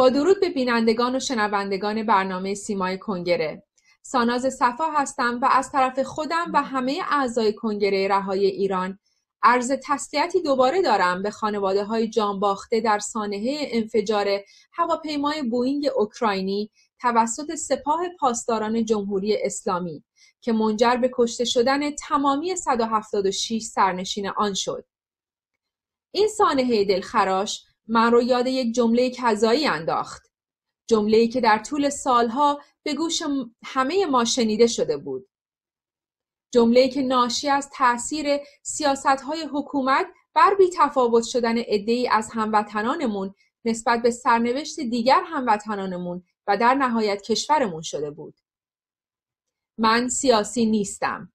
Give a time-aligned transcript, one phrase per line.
[0.00, 3.62] با درود به بینندگان و شنوندگان برنامه سیمای کنگره
[4.02, 8.98] ساناز صفا هستم و از طرف خودم و همه اعضای کنگره رهای ایران
[9.42, 14.26] عرض تسلیتی دوباره دارم به خانواده های جانباخته در سانحه انفجار
[14.72, 20.04] هواپیمای بوینگ اوکراینی توسط سپاه پاسداران جمهوری اسلامی
[20.40, 24.84] که منجر به کشته شدن تمامی 176 سرنشین آن شد.
[26.12, 30.30] این سانحه دلخراش من رو یاد یک جمله کذایی انداخت.
[30.88, 33.22] جمله‌ای که در طول سالها به گوش
[33.64, 35.28] همه ما شنیده شده بود.
[36.54, 38.26] جمله‌ای که ناشی از تاثیر
[38.62, 46.56] سیاستهای حکومت بر بی تفاوت شدن عده‌ای از هموطنانمون نسبت به سرنوشت دیگر هموطنانمون و
[46.56, 48.34] در نهایت کشورمون شده بود.
[49.78, 51.32] من سیاسی نیستم.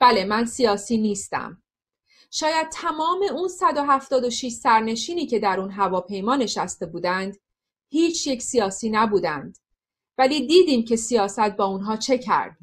[0.00, 1.62] بله من سیاسی نیستم.
[2.38, 7.36] شاید تمام اون 176 سرنشینی که در اون هواپیما نشسته بودند
[7.88, 9.58] هیچ یک سیاسی نبودند.
[10.18, 12.56] ولی دیدیم که سیاست با اونها چه کرد.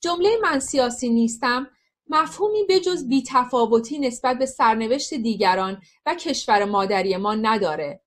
[0.00, 1.70] جمله من سیاسی نیستم
[2.08, 8.00] مفهومی بجز بیتفاوتی نسبت به سرنوشت دیگران و کشور مادری ما نداره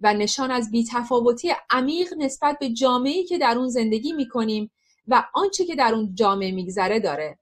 [0.00, 4.70] و نشان از بیتفاوتی عمیق نسبت به جامعه‌ای که در اون زندگی می‌کنیم
[5.08, 7.41] و آنچه که در اون جامعه میگذره داره.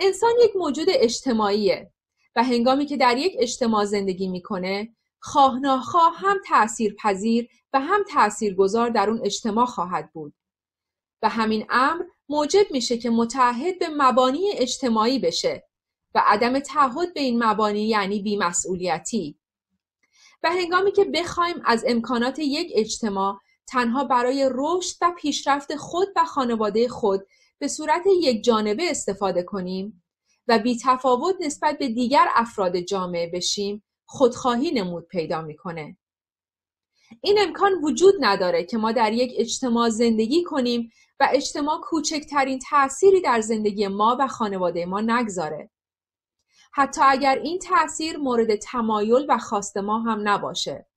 [0.00, 1.92] انسان یک موجود اجتماعیه
[2.36, 8.04] و هنگامی که در یک اجتماع زندگی می‌کنه خواه ناخواه هم تأثیر پذیر و هم
[8.10, 10.34] تأثیر گذار در اون اجتماع خواهد بود.
[11.22, 15.64] و همین امر موجب میشه که متحد به مبانی اجتماعی بشه
[16.14, 19.38] و عدم تعهد به این مبانی یعنی بیمسئولیتی.
[20.42, 26.24] و هنگامی که بخوایم از امکانات یک اجتماع تنها برای رشد و پیشرفت خود و
[26.24, 27.26] خانواده خود
[27.60, 30.02] به صورت یک جانبه استفاده کنیم
[30.48, 35.96] و بی تفاوت نسبت به دیگر افراد جامعه بشیم خودخواهی نمود پیدا می‌کنه.
[37.22, 40.90] این امکان وجود نداره که ما در یک اجتماع زندگی کنیم
[41.20, 45.70] و اجتماع کوچکترین تأثیری در زندگی ما و خانواده ما نگذاره.
[46.72, 50.89] حتی اگر این تأثیر مورد تمایل و خواست ما هم نباشه.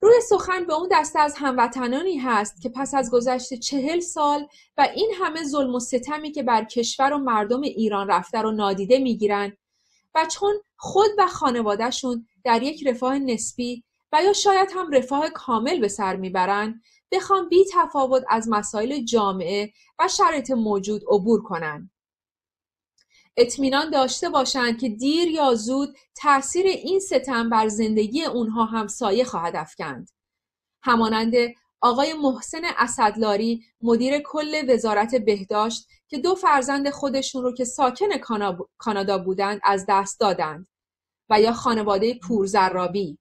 [0.00, 4.88] روی سخن به اون دسته از هموطنانی هست که پس از گذشت چهل سال و
[4.94, 9.56] این همه ظلم و ستمی که بر کشور و مردم ایران رفته رو نادیده می‌گیرن
[10.14, 15.80] و چون خود و خانوادهشون در یک رفاه نسبی و یا شاید هم رفاه کامل
[15.80, 16.82] به سر می‌برن
[17.12, 21.90] بخوام بی تفاوت از مسائل جامعه و شرایط موجود عبور کنند.
[23.40, 29.24] اطمینان داشته باشند که دیر یا زود تاثیر این ستم بر زندگی اونها هم سایه
[29.24, 30.10] خواهد افکند.
[30.82, 31.34] همانند
[31.80, 38.06] آقای محسن اسدلاری مدیر کل وزارت بهداشت که دو فرزند خودشون رو که ساکن
[38.78, 40.68] کانادا بودند از دست دادند
[41.30, 43.18] و یا خانواده پورزرابی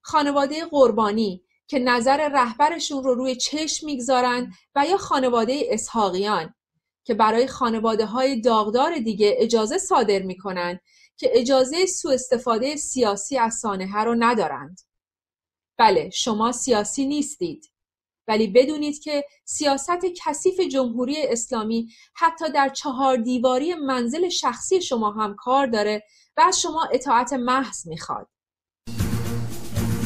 [0.00, 6.54] خانواده قربانی که نظر رهبرشون رو روی چشم می‌گذارند و یا خانواده اسحاقیان
[7.08, 10.80] که برای خانواده های داغدار دیگه اجازه صادر می‌کنن
[11.16, 14.80] که اجازه سوء استفاده سیاسی از سانحه رو ندارند.
[15.78, 17.70] بله شما سیاسی نیستید
[18.26, 25.36] ولی بدونید که سیاست کثیف جمهوری اسلامی حتی در چهار دیواری منزل شخصی شما هم
[25.38, 26.02] کار داره
[26.36, 28.28] و از شما اطاعت محض می‌خواد.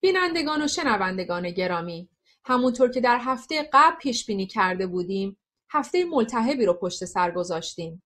[0.00, 2.08] بینندگان و شنوندگان گرامی
[2.44, 5.38] همونطور که در هفته قبل پیش بینی کرده بودیم
[5.70, 8.02] هفته ملتهبی رو پشت سر گذاشتیم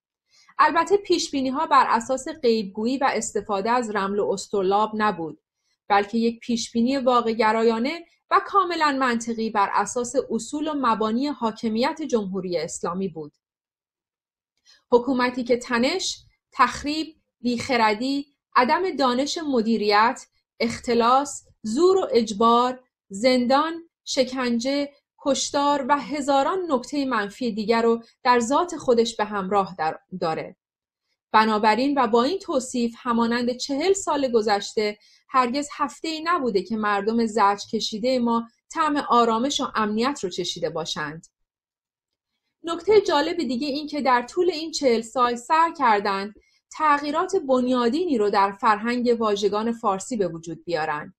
[0.62, 5.42] البته پیش بینی ها بر اساس غیبگویی و استفاده از رمل و استرلاب نبود
[5.88, 12.02] بلکه یک پیش بینی واقع گرایانه و کاملا منطقی بر اساس اصول و مبانی حاکمیت
[12.02, 13.32] جمهوری اسلامی بود.
[14.92, 20.26] حکومتی که تنش، تخریب، بیخردی، عدم دانش مدیریت،
[20.60, 24.92] اختلاس، زور و اجبار، زندان، شکنجه،
[25.22, 29.76] کشتار و هزاران نکته منفی دیگر رو در ذات خودش به همراه
[30.20, 30.56] داره.
[31.32, 37.26] بنابراین و با این توصیف همانند چهل سال گذشته هرگز هفته ای نبوده که مردم
[37.26, 41.26] زرج کشیده ما طعم آرامش و امنیت رو چشیده باشند.
[42.62, 46.34] نکته جالب دیگه این که در طول این چهل سال سر کردند
[46.73, 51.14] تغییرات بنیادینی رو در فرهنگ واژگان فارسی به وجود بیارن.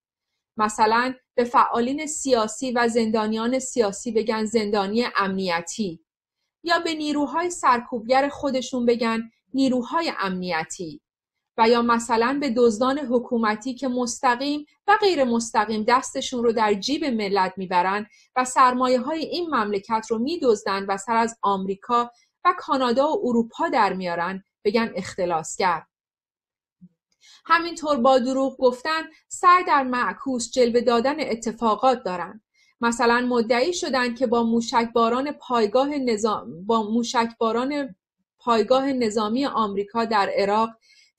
[0.57, 6.05] مثلا به فعالین سیاسی و زندانیان سیاسی بگن زندانی امنیتی
[6.63, 11.01] یا به نیروهای سرکوبگر خودشون بگن نیروهای امنیتی
[11.57, 17.05] و یا مثلا به دزدان حکومتی که مستقیم و غیر مستقیم دستشون رو در جیب
[17.05, 18.05] ملت می‌برن
[18.35, 22.11] و سرمایه های این مملکت رو میدزدن و سر از آمریکا
[22.45, 25.81] و کانادا و اروپا در میارن بگن اختلاسگر.
[27.45, 32.41] همینطور با دروغ گفتن سعی در معکوس جلوه دادن اتفاقات دارند
[32.81, 37.95] مثلا مدعی شدند که با موشکباران پایگاه نظام با موشکباران
[38.39, 40.69] پایگاه نظامی آمریکا در عراق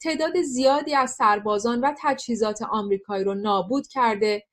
[0.03, 4.45] تعداد زیادی از سربازان و تجهیزات آمریکایی را نابود کرده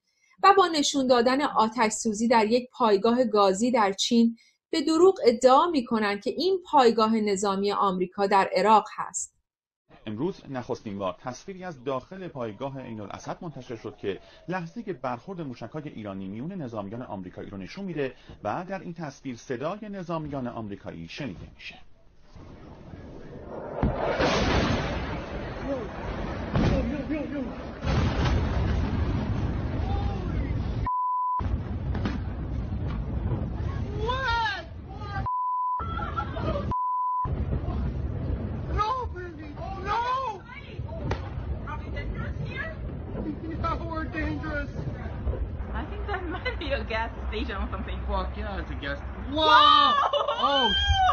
[0.44, 4.38] و با نشون دادن آتش سوزی در یک پایگاه گازی در چین
[4.70, 9.39] به دروغ ادعا می کنند که این پایگاه نظامی آمریکا در عراق هست.
[10.06, 15.42] امروز نخستین بار تصویری از داخل پایگاه عین الاسد منتشر شد که لحظه که برخورد
[15.42, 18.14] موشکهای ایرانی میون نظامیان آمریکایی رو نشون میده
[18.44, 21.76] و در این تصویر صدای نظامیان آمریکایی شنیده میشه.
[44.60, 44.70] was.
[45.74, 48.00] I think that might be a gas station or something.
[48.08, 49.00] Fuck yeah, it's a gas.
[49.30, 49.46] Whoa!
[49.46, 49.94] Whoa!
[50.42, 50.74] Oh!
[50.82, 51.06] oh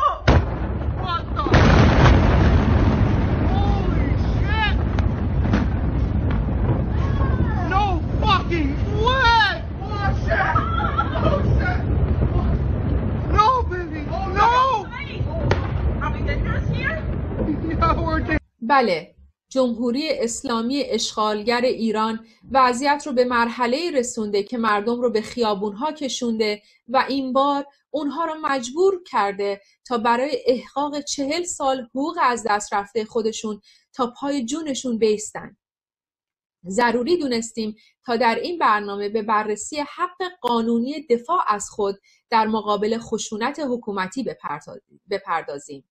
[19.48, 26.62] جمهوری اسلامی اشغالگر ایران وضعیت رو به مرحله رسونده که مردم رو به خیابونها کشونده
[26.88, 32.74] و این بار اونها رو مجبور کرده تا برای احقاق چهل سال حقوق از دست
[32.74, 33.60] رفته خودشون
[33.92, 35.56] تا پای جونشون بیستن.
[36.68, 41.96] ضروری دونستیم تا در این برنامه به بررسی حق قانونی دفاع از خود
[42.30, 44.24] در مقابل خشونت حکومتی
[45.10, 45.84] بپردازیم.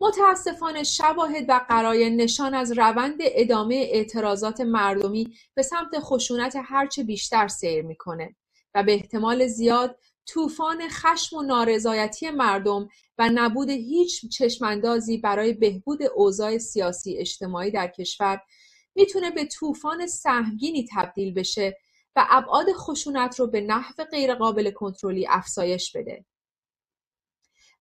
[0.00, 7.48] متاسفانه شواهد و قرای نشان از روند ادامه اعتراضات مردمی به سمت خشونت هرچه بیشتر
[7.48, 8.36] سیر می‌کنه
[8.74, 12.88] و به احتمال زیاد طوفان خشم و نارضایتی مردم
[13.18, 18.40] و نبود هیچ چشماندازی برای بهبود اوضاع سیاسی اجتماعی در کشور
[18.94, 21.76] می‌تونه به طوفان سهمگینی تبدیل بشه
[22.16, 26.24] و ابعاد خشونت رو به نحو غیرقابل کنترلی افزایش بده.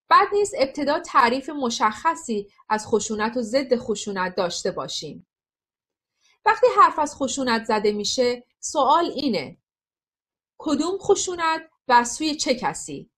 [0.09, 5.27] بعد نیست ابتدا تعریف مشخصی از خشونت و ضد خشونت داشته باشیم.
[6.45, 9.57] وقتی حرف از خشونت زده میشه سوال اینه
[10.57, 13.09] کدوم خشونت و سوی چه کسی؟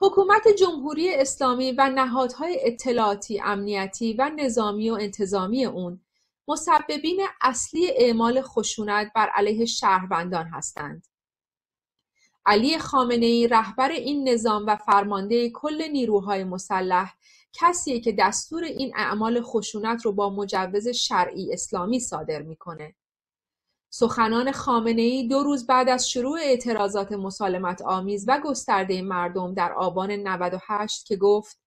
[0.00, 6.00] حکومت جمهوری اسلامی و نهادهای اطلاعاتی امنیتی و نظامی و انتظامی اون
[6.48, 11.06] مسببین اصلی اعمال خشونت بر علیه شهروندان هستند.
[12.46, 12.78] علی
[13.10, 17.14] ای رهبر این نظام و فرمانده کل نیروهای مسلح
[17.52, 22.94] کسیه که دستور این اعمال خشونت رو با مجوز شرعی اسلامی صادر می‌کنه.
[23.90, 24.52] سخنان
[24.86, 31.06] ای دو روز بعد از شروع اعتراضات مسالمت آمیز و گسترده مردم در آبان 98
[31.06, 31.60] که گفت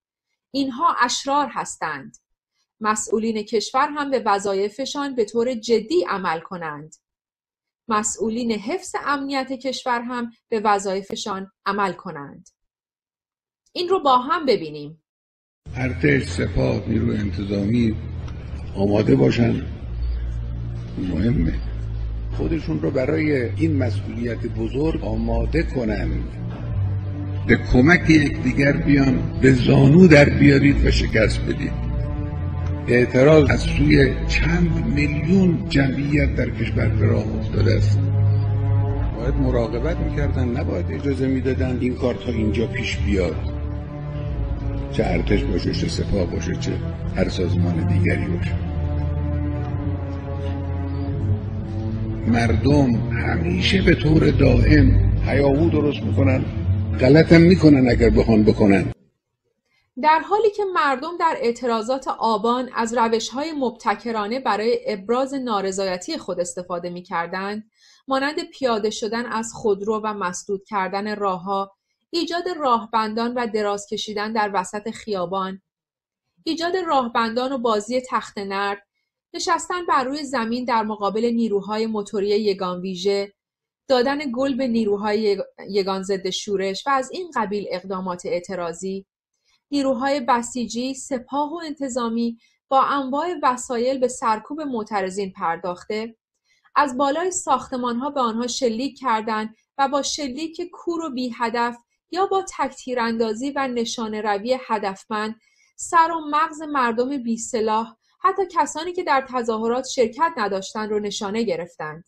[0.52, 2.18] اینها اشرار هستند
[2.80, 6.96] مسئولین کشور هم به وظایفشان به طور جدی عمل کنند.
[7.90, 12.50] مسئولین حفظ امنیت کشور هم به وظایفشان عمل کنند.
[13.74, 15.04] این رو با هم ببینیم.
[15.76, 17.96] ارتش سپاه نیروی انتظامی
[18.76, 19.66] آماده باشن
[20.98, 21.54] مهمه
[22.38, 26.24] خودشون رو برای این مسئولیت بزرگ آماده کنند
[27.48, 31.89] به کمک یکدیگر بیان به زانو در بیارید و شکست بدید
[32.90, 38.00] اعتراض از سوی چند میلیون جمعیت در کشور به راه افتاده است.
[39.18, 43.36] باید مراقبت می‌کردن نباید اجازه می‌دادن این کار تا اینجا پیش بیاد.
[44.92, 46.72] چه ارتش باشه چه سپاه باشه چه
[47.16, 48.54] هر سازمان دیگری باشه.
[52.28, 54.92] مردم همیشه به طور دائم
[55.26, 56.42] هیاهو درست می‌کنن
[57.00, 58.84] غلطم می‌کنن اگر بخوان بکنن.
[60.02, 66.90] در حالی که مردم در اعتراضات آبان از روشهای مبتکرانه برای ابراز نارضایتی خود استفاده
[66.90, 67.72] می‌کردند
[68.08, 71.72] مانند پیاده شدن از خودرو و مسدود کردن راهها
[72.10, 75.62] ایجاد راهبندان و دراز کشیدن در وسط خیابان
[76.44, 78.88] ایجاد راهبندان و بازی تخت نرد
[79.34, 83.34] نشستن بر روی زمین در مقابل نیروهای موتوری یگان ویژه
[83.88, 89.06] دادن گل به نیروهای یگان ضد شورش و از این قبیل اقدامات اعتراضی.
[89.72, 92.38] نیروهای بسیجی سپاه و انتظامی
[92.70, 96.16] با انواع وسایل به سرکوب معترضین پرداخته
[96.76, 101.78] از بالای ساختمانها به آنها شلیک کردند و با شلیک کور و بی هدف
[102.12, 105.36] یا با تکتیراندازی و نشانه روی هدفمند
[105.76, 111.44] سر و مغز مردم بی سلاح حتی کسانی که در تظاهرات شرکت نداشتند رو نشانه
[111.44, 112.04] گرفتند.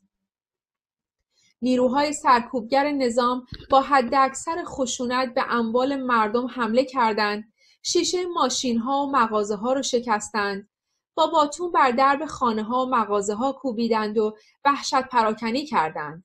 [1.62, 7.51] نیروهای سرکوبگر نظام با حداکثر خشونت به اموال مردم حمله کردند،
[7.84, 10.70] شیشه ماشین ها و مغازه ها رو شکستند،
[11.16, 16.24] با باتون بر درب خانه ها و مغازه ها کوبیدند و وحشت پراکنی کردند.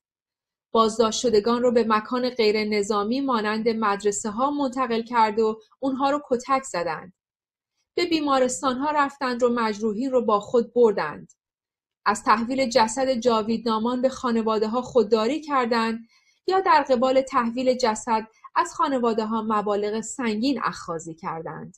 [0.71, 6.21] بازداشت شدگان رو به مکان غیر نظامی مانند مدرسه ها منتقل کرد و اونها رو
[6.29, 7.13] کتک زدند.
[7.97, 11.33] به بیمارستان ها رفتند و مجروحین رو با خود بردند.
[12.05, 15.99] از تحویل جسد جاویدنامان به خانواده ها خودداری کردند
[16.47, 21.77] یا در قبال تحویل جسد از خانواده ها مبالغ سنگین اخخازی کردند.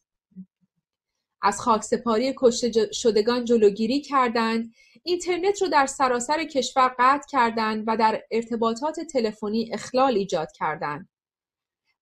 [1.42, 4.74] از خاکسپاری کشته شدگان جلوگیری کردند.
[5.04, 11.10] اینترنت رو در سراسر کشور قطع کردند و در ارتباطات تلفنی اخلال ایجاد کردند.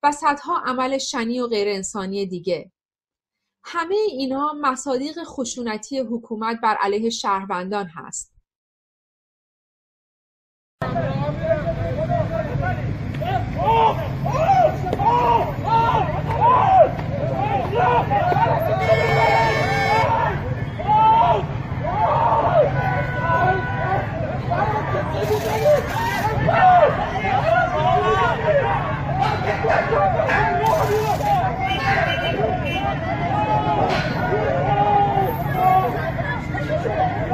[0.04, 2.72] و صدها عمل شنی و غیر انسانی دیگه.
[3.64, 8.38] همه اینها مصادیق خشونتی حکومت بر علیه شهروندان هست.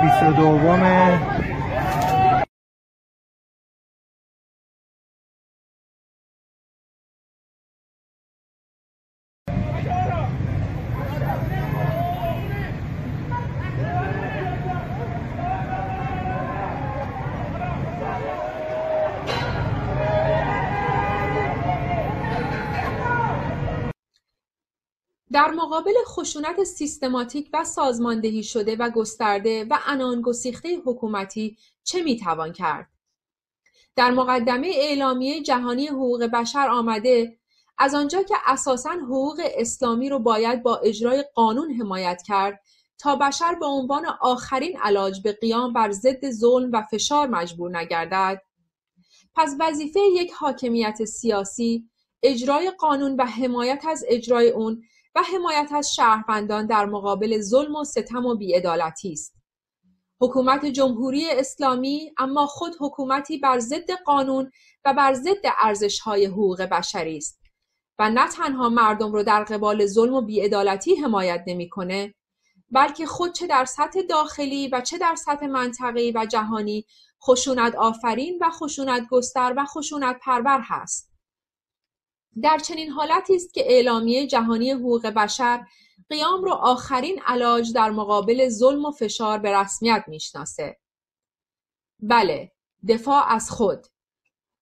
[0.04, 0.84] بیست و دوم
[25.34, 32.90] در مقابل خشونت سیستماتیک و سازماندهی شده و گسترده و عنانگسیخته حکومتی چه می‌توان کرد؟
[33.96, 37.38] در مقدمه اعلامیه جهانی حقوق بشر آمده
[37.78, 42.60] از آنجا که اساساً حقوق اسلامی رو باید با اجرای قانون حمایت کرد
[42.98, 48.42] تا بشر به عنوان آخرین علاج به قیام بر ضد ظلم و فشار مجبور نگردد
[49.36, 51.90] پس وظیفه یک حاکمیت سیاسی
[52.24, 54.84] اجرای قانون و حمایت از اجرای اون
[55.16, 59.36] و حمایت از شهروندان در مقابل ظلم و ستم و بیعدالتی است.
[60.22, 64.52] حکومت جمهوری اسلامی اما خود حکومتی بر ضد قانون
[64.86, 67.40] و بر ضد ارزش‌های حقوق بشری است
[68.00, 72.14] و نه تنها مردم رو در قبال ظلم و بیعدالتی حمایت نمی‌کنه
[72.72, 76.86] بلکه خود چه در سطح داخلی و چه در سطح منطقه‌ای و جهانی
[77.24, 81.13] خشونت آفرین و خشونت گستر و خشونت پرور هست.
[82.42, 85.66] در چنین حالتی است که اعلامیه جهانی حقوق بشر
[86.10, 90.80] قیام رو آخرین علاج در مقابل ظلم و فشار به رسمیت می‌شناسه.
[92.00, 92.52] بله،
[92.88, 93.88] دفاع از خود.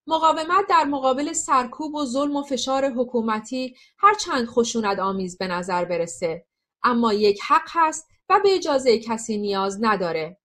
[0.07, 5.85] مقاومت در مقابل سرکوب و ظلم و فشار حکومتی هر چند خشونت آمیز به نظر
[5.85, 6.45] برسه
[6.83, 10.37] اما یک حق هست و به اجازه کسی نیاز نداره.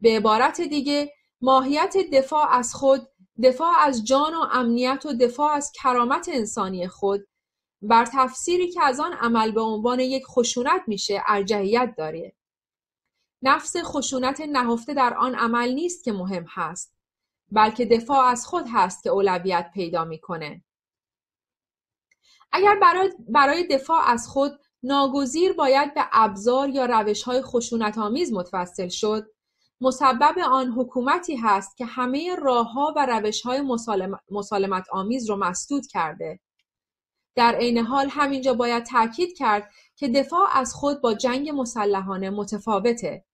[0.00, 3.08] به عبارت دیگه ماهیت دفاع از خود
[3.42, 7.28] دفاع از جان و امنیت و دفاع از کرامت انسانی خود
[7.82, 12.34] بر تفسیری که از آن عمل به عنوان یک خشونت میشه ارجحیت داره.
[13.42, 16.94] نفس خشونت نهفته در آن عمل نیست که مهم هست
[17.52, 20.64] بلکه دفاع از خود هست که اولویت پیدا می‌کنه.
[22.52, 28.32] اگر برای, برای دفاع از خود ناگزیر باید به ابزار یا روش های خشونت آمیز
[28.32, 29.26] متوسل شد
[29.80, 33.62] مسبب آن حکومتی هست که همه راهها و روش های
[34.30, 36.40] مسالمت آمیز رو مسدود کرده.
[37.34, 43.24] در عین حال همینجا باید تاکید کرد که دفاع از خود با جنگ مسلحانه متفاوته.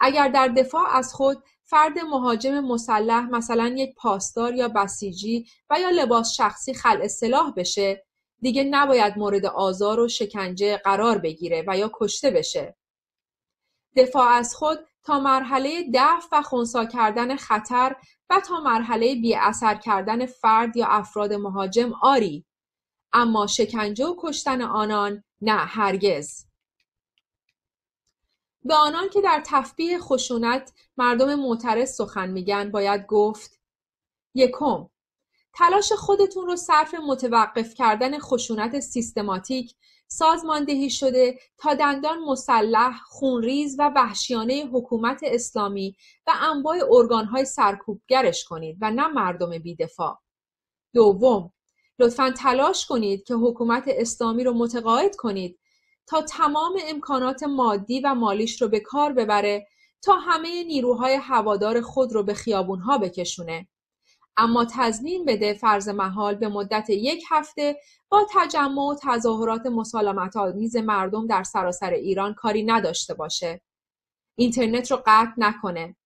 [0.00, 5.90] اگر در دفاع از خود فرد مهاجم مسلح مثلا یک پاسدار یا بسیجی و یا
[5.90, 8.04] لباس شخصی خلع سلاح بشه
[8.40, 12.76] دیگه نباید مورد آزار و شکنجه قرار بگیره و یا کشته بشه.
[13.96, 17.96] دفاع از خود تا مرحله دفع و خونسا کردن خطر
[18.30, 22.44] و تا مرحله بی اثر کردن فرد یا افراد مهاجم آری.
[23.12, 26.46] اما شکنجه و کشتن آنان نه هرگز.
[28.64, 33.60] به آنان که در تفبیه خشونت مردم معترض سخن میگن باید گفت
[34.34, 34.88] یکم
[35.54, 39.74] تلاش خودتون رو صرف متوقف کردن خشونت سیستماتیک
[40.18, 48.78] سازماندهی شده تا دندان مسلح، خونریز و وحشیانه حکومت اسلامی و انواع ارگانهای سرکوبگرش کنید
[48.80, 50.18] و نه مردم بیدفاع.
[50.94, 51.52] دوم،
[51.98, 55.58] لطفا تلاش کنید که حکومت اسلامی رو متقاعد کنید
[56.06, 59.66] تا تمام امکانات مادی و مالیش رو به کار ببره
[60.02, 63.68] تا همه نیروهای هوادار خود رو به خیابونها بکشونه.
[64.36, 67.76] اما تضمین بده فرض محال به مدت یک هفته
[68.08, 73.60] با تجمع و تظاهرات مسالمت آمیز مردم در سراسر ایران کاری نداشته باشه.
[74.36, 75.96] اینترنت رو قطع نکنه.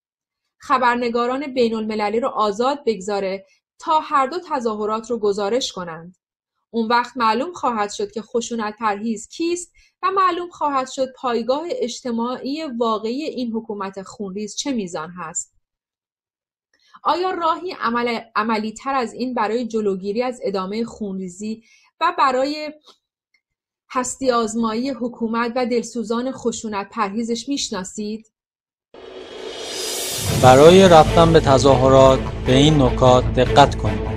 [0.59, 3.47] خبرنگاران بین المللی رو آزاد بگذاره
[3.79, 6.17] تا هر دو تظاهرات رو گزارش کنند.
[6.71, 12.65] اون وقت معلوم خواهد شد که خشونت پرهیز کیست و معلوم خواهد شد پایگاه اجتماعی
[12.65, 15.58] واقعی این حکومت خونریز چه میزان هست.
[17.03, 21.63] آیا راهی عمل، عملی تر از این برای جلوگیری از ادامه خونریزی
[22.01, 22.73] و برای
[23.91, 28.33] هستی آزمایی حکومت و دلسوزان خشونت پرهیزش می‌شناسید؟
[30.43, 34.09] برای رفتن به تظاهرات به این نکات دقت کنید.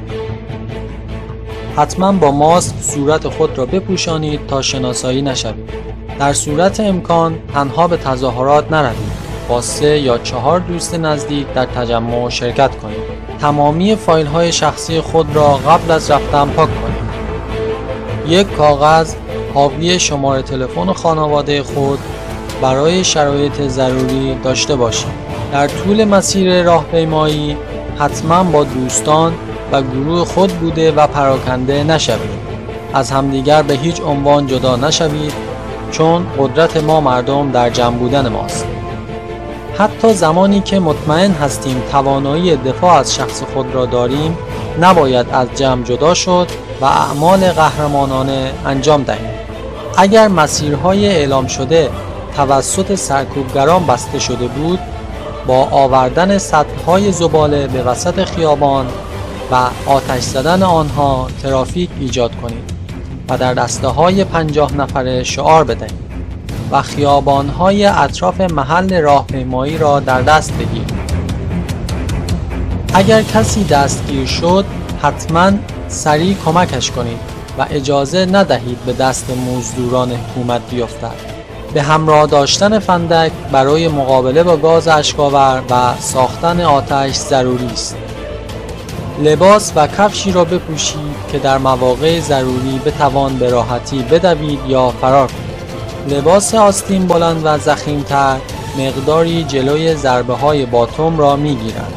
[1.75, 5.69] حتما با ماسک صورت خود را بپوشانید تا شناسایی نشوید.
[6.19, 9.30] در صورت امکان تنها به تظاهرات نروید.
[9.49, 13.21] با سه یا چهار دوست نزدیک در تجمع شرکت کنید.
[13.41, 17.11] تمامی فایل های شخصی خود را قبل از رفتن پاک کنید.
[18.27, 19.13] یک کاغذ
[19.53, 21.99] حاوی شماره تلفن خانواده خود
[22.61, 25.11] برای شرایط ضروری داشته باشید.
[25.51, 27.57] در طول مسیر راهپیمایی
[27.99, 29.33] حتما با دوستان
[29.71, 32.41] و گروه خود بوده و پراکنده نشوید.
[32.93, 35.33] از همدیگر به هیچ عنوان جدا نشوید
[35.91, 38.65] چون قدرت ما مردم در جمع بودن ماست.
[39.77, 44.37] حتی زمانی که مطمئن هستیم توانایی دفاع از شخص خود را داریم
[44.81, 46.47] نباید از جمع جدا شد
[46.81, 49.29] و اعمال قهرمانانه انجام دهیم.
[49.97, 51.89] اگر مسیرهای اعلام شده
[52.35, 54.79] توسط سرکوبگران بسته شده بود
[55.47, 58.85] با آوردن سطحهای زباله به وسط خیابان
[59.51, 59.55] و
[59.85, 62.71] آتش زدن آنها ترافیک ایجاد کنید
[63.29, 66.10] و در دسته های پنجاه نفره شعار بدهید
[66.71, 71.01] و خیابانهای اطراف محل راهپیمایی را در دست بگیرید
[72.93, 74.65] اگر کسی دستگیر شد
[75.01, 75.51] حتما
[75.87, 77.19] سریع کمکش کنید
[77.57, 81.31] و اجازه ندهید به دست مزدوران حکومت بیفتد.
[81.73, 87.97] به همراه داشتن فندک برای مقابله با گاز اشکاور و ساختن آتش ضروری است.
[89.23, 95.27] لباس و کفشی را بپوشید که در مواقع ضروری بتوان به راحتی بدوید یا فرار
[95.27, 95.50] کنید.
[96.09, 98.37] لباس آستین بلند و زخیمتر
[98.77, 101.93] مقداری جلوی ضربه های باتوم را می گیرند.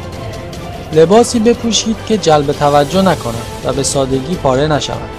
[0.93, 5.09] لباسی بپوشید که جلب توجه نکند و به سادگی پاره نشود.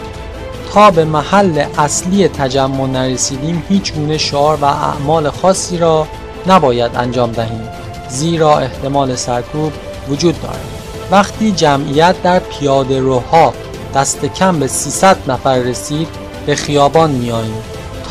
[0.72, 6.06] تا به محل اصلی تجمع نرسیدیم هیچ گونه شعار و اعمال خاصی را
[6.46, 7.68] نباید انجام دهیم
[8.08, 9.72] زیرا احتمال سرکوب
[10.08, 10.64] وجود دارد.
[11.10, 13.54] وقتی جمعیت در پیاده روها
[13.94, 16.08] دست کم به 300 نفر رسید
[16.46, 17.62] به خیابان میاییم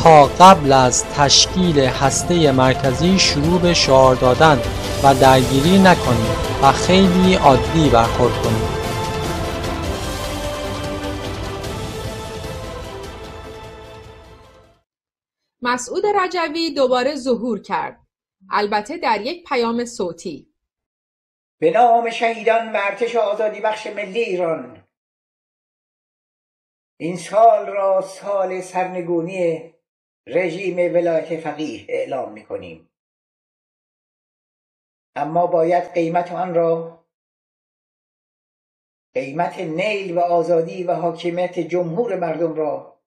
[0.02, 4.58] تا قبل از تشکیل هسته مرکزی شروع به شعار دادن
[5.04, 8.86] و درگیری نکنید و خیلی عادی برخورد کنید
[15.62, 18.00] مسعود رجوی دوباره ظهور کرد.
[18.50, 20.54] البته در یک پیام صوتی.
[21.58, 24.84] به نام شهیدان و ارتش آزادی بخش ملی ایران.
[26.96, 29.75] این سال را سال سرنگونی
[30.26, 32.90] رژیم ولایت فقیه اعلام می کنیم
[35.16, 37.04] اما باید قیمت آن را
[39.14, 43.00] قیمت نیل و آزادی و حاکمیت جمهور مردم را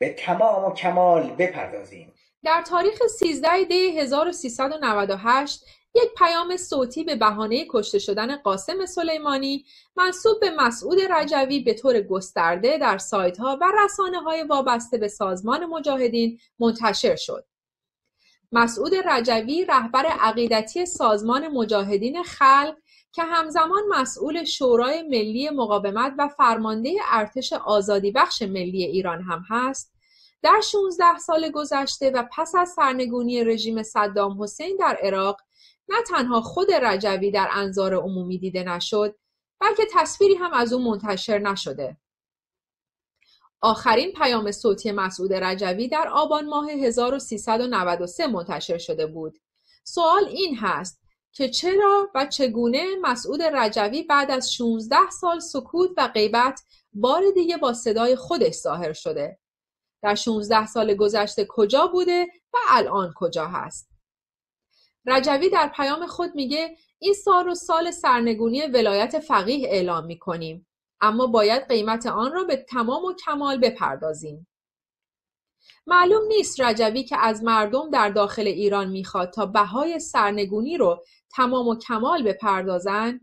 [0.00, 2.14] به تمام و کمال بپردازیم.
[2.44, 9.64] در تاریخ 13 دی 1398 یک پیام صوتی به بهانه کشته شدن قاسم سلیمانی
[9.96, 15.66] منصوب به مسعود رجوی به طور گسترده در سایتها و رسانه های وابسته به سازمان
[15.66, 17.44] مجاهدین منتشر شد.
[18.52, 22.76] مسعود رجوی رهبر عقیدتی سازمان مجاهدین خلق
[23.12, 29.92] که همزمان مسئول شورای ملی مقاومت و فرمانده ارتش آزادی بخش ملی ایران هم هست
[30.42, 35.40] در 16 سال گذشته و پس از سرنگونی رژیم صدام حسین در عراق
[35.88, 39.16] نه تنها خود رجوی در انظار عمومی دیده نشد
[39.60, 41.96] بلکه تصویری هم از او منتشر نشده.
[43.60, 49.38] آخرین پیام صوتی مسعود رجوی در آبان ماه 1393 منتشر شده بود.
[49.84, 56.08] سوال این هست که چرا و چگونه مسعود رجوی بعد از 16 سال سکوت و
[56.08, 59.38] غیبت بار دیگه با صدای خودش ظاهر شده؟
[60.02, 63.97] در 16 سال گذشته کجا بوده و الان کجا هست؟
[65.08, 70.66] رجوی در پیام خود میگه این سال و سال سرنگونی ولایت فقیه اعلام می‌کنیم.
[71.00, 74.46] اما باید قیمت آن را به تمام و کمال بپردازیم.
[75.86, 81.68] معلوم نیست رجوی که از مردم در داخل ایران می‌خواد تا بهای سرنگونی رو تمام
[81.68, 83.20] و کمال بپردازن.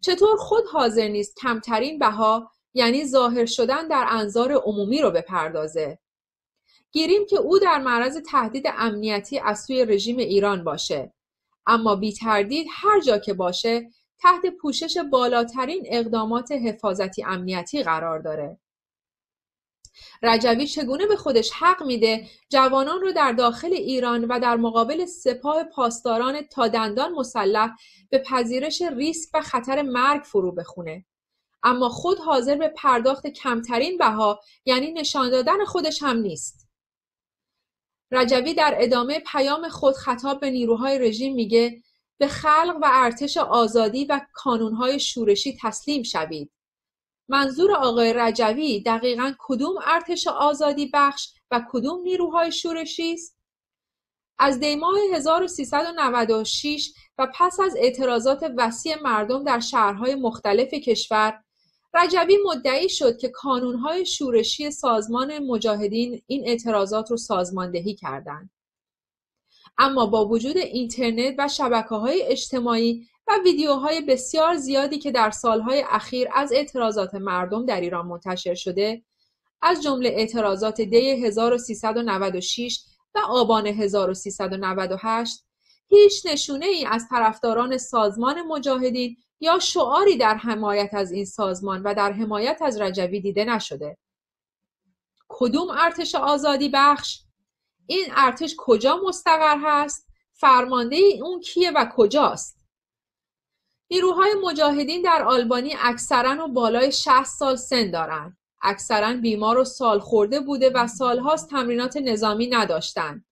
[0.00, 5.98] چطور خود حاضر نیست کمترین بها یعنی ظاهر شدن در انظار عمومی رو بپردازه؟
[6.92, 11.12] گیریم که او در معرض تهدید امنیتی از سوی رژیم ایران باشه.
[11.66, 18.58] اما بی تردید هر جا که باشه تحت پوشش بالاترین اقدامات حفاظتی امنیتی قرار داره.
[20.22, 25.64] رجوی چگونه به خودش حق میده جوانان رو در داخل ایران و در مقابل سپاه
[25.64, 27.70] پاسداران تا دندان مسلح
[28.10, 31.04] به پذیرش ریسک و خطر مرگ فرو بخونه؟
[31.62, 36.61] اما خود حاضر به پرداخت کمترین بها یعنی نشان دادن خودش هم نیست.
[38.12, 41.82] رجوی در ادامه پیام خود خطاب به نیروهای رژیم میگه
[42.18, 46.52] به خلق و ارتش آزادی و کانونهای شورشی تسلیم شوید
[47.28, 53.38] منظور آقای رجوی دقیقا کدوم ارتش آزادی بخش و کدوم نیروهای شورشی است؟
[54.38, 61.41] از دیماه 1396 و پس از اعتراضات وسیع مردم در شهرهای مختلف کشور
[61.94, 68.50] رجوی مدعی شد که کانونهای شورشی سازمان مجاهدین این اعتراضات رو سازماندهی کردند.
[69.78, 75.84] اما با وجود اینترنت و شبکه های اجتماعی و ویدیوهای بسیار زیادی که در سالهای
[75.88, 79.02] اخیر از اعتراضات مردم در ایران منتشر شده
[79.62, 85.44] از جمله اعتراضات دی 1396 و آبان 1398
[85.88, 91.94] هیچ نشونه ای از طرفداران سازمان مجاهدین یا شعاری در حمایت از این سازمان و
[91.94, 93.98] در حمایت از رجوی دیده نشده.
[95.28, 97.20] کدوم ارتش آزادی بخش؟
[97.86, 102.58] این ارتش کجا مستقر هست؟ فرمانده اون کیه و کجاست؟
[103.90, 110.00] نیروهای مجاهدین در آلبانی اکثرا و بالای 60 سال سن دارند اکثرا بیمار و سال
[110.00, 113.24] خورده بوده و سالهاست تمرینات نظامی نداشتند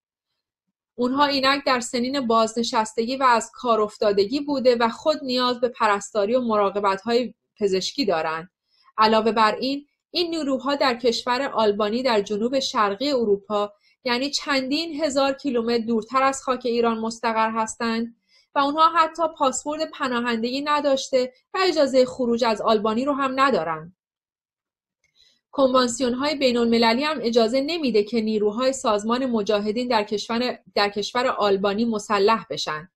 [1.01, 6.35] اونها اینک در سنین بازنشستگی و از کار افتادگی بوده و خود نیاز به پرستاری
[6.35, 8.51] و مراقبت های پزشکی دارند.
[8.99, 13.73] علاوه بر این این نیروها در کشور آلبانی در جنوب شرقی اروپا
[14.05, 18.17] یعنی چندین هزار کیلومتر دورتر از خاک ایران مستقر هستند
[18.55, 23.97] و اونها حتی پاسپورت پناهندگی نداشته و اجازه خروج از آلبانی رو هم ندارند.
[25.51, 31.27] کنوانسیون های بین المللی هم اجازه نمیده که نیروهای سازمان مجاهدین در کشور, در کشور
[31.27, 32.89] آلبانی مسلح بشن.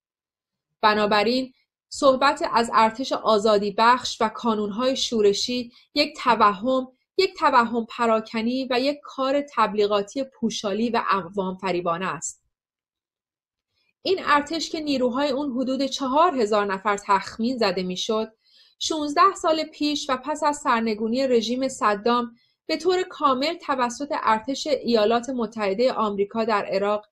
[0.81, 1.53] بنابراین
[1.89, 6.89] صحبت از ارتش آزادی بخش و کانونهای شورشی یک توهم
[7.19, 12.45] یک توهم پراکنی و یک کار تبلیغاتی پوشالی و اقوام فریبانه است.
[14.03, 18.33] این ارتش که نیروهای اون حدود چهار هزار نفر تخمین زده می‌شد
[18.79, 25.31] 16 سال پیش و پس از سرنگونی رژیم صدام به طور کامل توسط ارتش ایالات
[25.31, 27.07] متحده آمریکا در عراق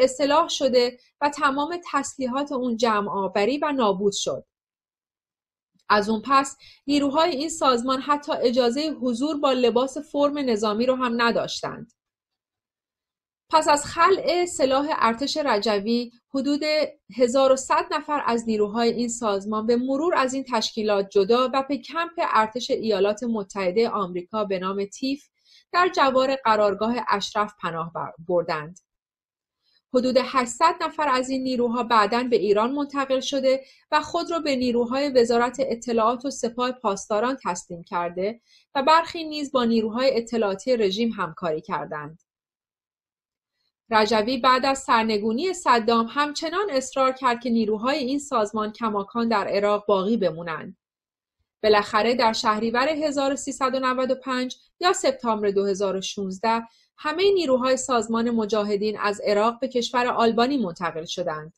[0.00, 4.44] اصلاح شده و تمام تسلیحات اون جمع آوری و نابود شد.
[5.88, 11.22] از اون پس نیروهای این سازمان حتی اجازه حضور با لباس فرم نظامی رو هم
[11.22, 11.92] نداشتند.
[13.52, 16.60] پس از خلع سلاح ارتش رجوی حدود
[17.16, 22.12] 1100 نفر از نیروهای این سازمان به مرور از این تشکیلات جدا و به کمپ
[22.18, 25.28] ارتش ایالات متحده آمریکا به نام تیف
[25.72, 27.92] در جوار قرارگاه اشرف پناه
[28.28, 28.78] بردند.
[29.94, 34.56] حدود 800 نفر از این نیروها بعدا به ایران منتقل شده و خود را به
[34.56, 38.40] نیروهای وزارت اطلاعات و سپاه پاسداران تسلیم کرده
[38.74, 42.31] و برخی نیز با نیروهای اطلاعاتی رژیم همکاری کردند.
[43.92, 49.86] رجوی بعد از سرنگونی صدام همچنان اصرار کرد که نیروهای این سازمان کماکان در عراق
[49.86, 50.76] باقی بمونند.
[51.62, 56.62] بالاخره در شهریور 1395 یا سپتامبر 2016
[56.96, 61.52] همه نیروهای سازمان مجاهدین از عراق به کشور آلبانی منتقل شدند.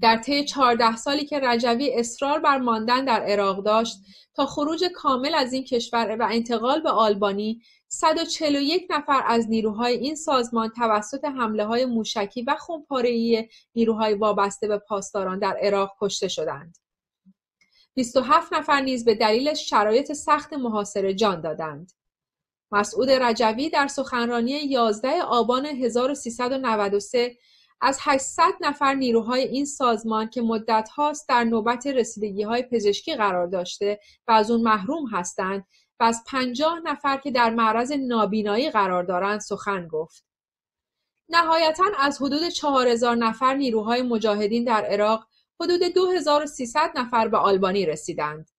[0.00, 3.96] در طی 14 سالی که رجوی اصرار بر ماندن در عراق داشت
[4.34, 7.62] تا خروج کامل از این کشور و انتقال به آلبانی
[7.94, 14.78] 141 نفر از نیروهای این سازمان توسط حمله های موشکی و خونپارهای نیروهای وابسته به
[14.78, 16.78] پاسداران در عراق کشته شدند.
[17.94, 21.92] 27 نفر نیز به دلیل شرایط سخت محاصره جان دادند.
[22.72, 27.36] مسعود رجوی در سخنرانی 11 آبان 1393
[27.80, 33.46] از 800 نفر نیروهای این سازمان که مدت هاست در نوبت رسیدگی های پزشکی قرار
[33.46, 35.64] داشته و از اون محروم هستند
[36.00, 40.24] و از 50 نفر که در معرض نابینایی قرار دارند سخن گفت.
[41.28, 45.26] نهایتا از حدود 4000 نفر نیروهای مجاهدین در عراق
[45.60, 48.50] حدود 2300 نفر به آلبانی رسیدند.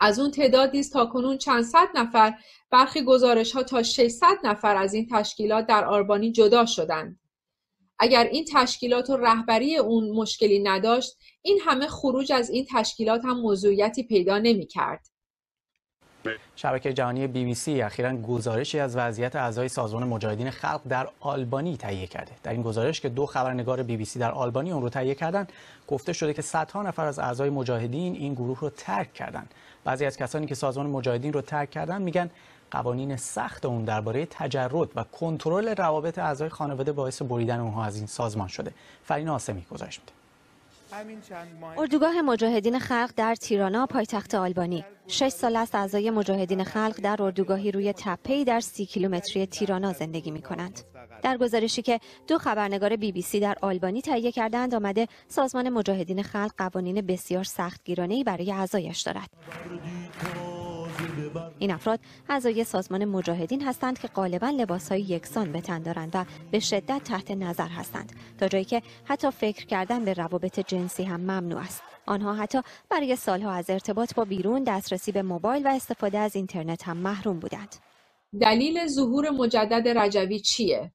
[0.00, 2.38] از اون تعداد نیز تاکنون چند صد نفر
[2.70, 7.20] برخی گزارش ها تا 600 نفر از این تشکیلات در آلبانی جدا شدند.
[7.98, 13.40] اگر این تشکیلات و رهبری اون مشکلی نداشت این همه خروج از این تشکیلات هم
[13.40, 15.06] موضوعیتی پیدا نمی کرد.
[16.56, 21.76] شبکه جهانی بی بی سی اخیرا گزارشی از وضعیت اعضای سازمان مجاهدین خلق در آلبانی
[21.76, 22.32] تهیه کرده.
[22.42, 25.46] در این گزارش که دو خبرنگار بی بی سی در آلبانی اون رو تهیه کردن
[25.88, 30.16] گفته شده که صدها نفر از اعضای مجاهدین این گروه رو ترک کردند بعضی از
[30.16, 32.30] کسانی که سازمان مجاهدین رو ترک کردن میگن
[32.70, 38.06] قوانین سخت اون درباره تجرد و کنترل روابط اعضای خانواده باعث بریدن اونها از این
[38.06, 38.72] سازمان شده.
[39.04, 40.12] فرین آسمی گزارش میده.
[41.78, 47.72] اردوگاه مجاهدین خلق در تیرانا پایتخت آلبانی شش سال است اعضای مجاهدین خلق در اردوگاهی
[47.72, 50.80] روی تپه‌ای در سی کیلومتری تیرانا زندگی می کنند.
[51.22, 56.22] در گزارشی که دو خبرنگار بی بی سی در آلبانی تهیه کردند آمده سازمان مجاهدین
[56.22, 59.28] خلق قوانین بسیار سختگیرانه‌ای برای اعضایش دارد.
[61.58, 66.60] این افراد اعضای سازمان مجاهدین هستند که غالبا لباسهای یکسان به تن دارند و به
[66.60, 71.60] شدت تحت نظر هستند تا جایی که حتی فکر کردن به روابط جنسی هم ممنوع
[71.60, 71.82] است.
[72.06, 72.58] آنها حتی
[72.90, 77.38] برای سالها از ارتباط با بیرون دسترسی به موبایل و استفاده از اینترنت هم محروم
[77.38, 77.76] بودند.
[78.40, 80.92] دلیل ظهور مجدد رجوی چیه؟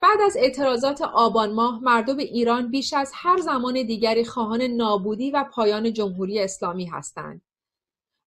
[0.00, 5.44] بعد از اعتراضات آبان ماه مردم ایران بیش از هر زمان دیگری خواهان نابودی و
[5.52, 7.42] پایان جمهوری اسلامی هستند.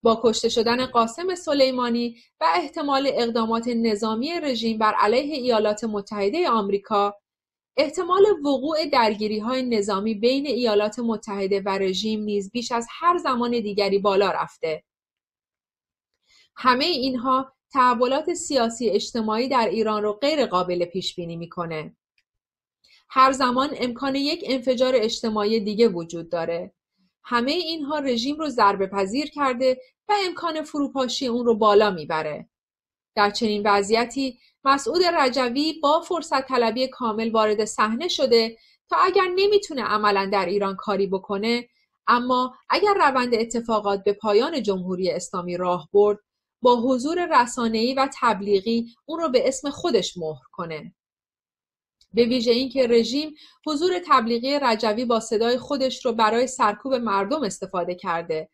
[0.03, 7.15] با کشته شدن قاسم سلیمانی و احتمال اقدامات نظامی رژیم بر علیه ایالات متحده آمریکا
[7.77, 8.77] احتمال وقوع
[9.41, 14.83] های نظامی بین ایالات متحده و رژیم نیز بیش از هر زمان دیگری بالا رفته.
[16.55, 21.95] همه اینها تحولات سیاسی اجتماعی در ایران را غیر قابل پیش بینی می‌کنه.
[23.09, 26.73] هر زمان امکان یک انفجار اجتماعی دیگه وجود داره.
[27.23, 32.49] همه اینها رژیم رو ضربه پذیر کرده و امکان فروپاشی اون رو بالا می‌بره.
[33.15, 38.57] در چنین وضعیتی مسعود رجوی با فرصت طلبی کامل وارد صحنه شده
[38.89, 41.67] تا اگر نمی‌تونه عملا در ایران کاری بکنه
[42.07, 46.19] اما اگر روند اتفاقات به پایان جمهوری اسلامی راه برد
[46.61, 50.93] با حضور رسانه‌ای و تبلیغی اون رو به اسم خودش مهر کنه
[52.13, 53.35] به ویژه اینکه رژیم
[53.67, 58.49] حضور تبلیغی رجوی با صدای خودش رو برای سرکوب مردم استفاده کرده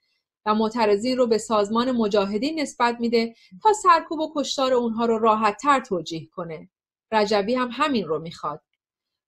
[0.45, 5.57] و معترضین رو به سازمان مجاهدین نسبت میده تا سرکوب و کشتار اونها رو راحت
[5.61, 6.69] تر توجیه کنه.
[7.11, 8.61] رجوی هم همین رو می‌خواد.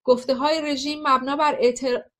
[0.03, 1.59] گفته های رژیم مبنا بر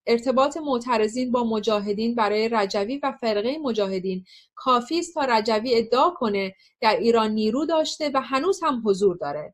[0.07, 6.55] ارتباط معترضین با مجاهدین برای رجوی و فرقه مجاهدین کافی است تا رجوی ادعا کنه
[6.81, 9.53] در ایران نیرو داشته و هنوز هم حضور داره.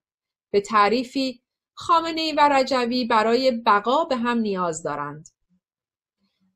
[0.52, 1.42] به تعریفی
[2.18, 5.30] ای و رجوی برای بقا به هم نیاز دارند.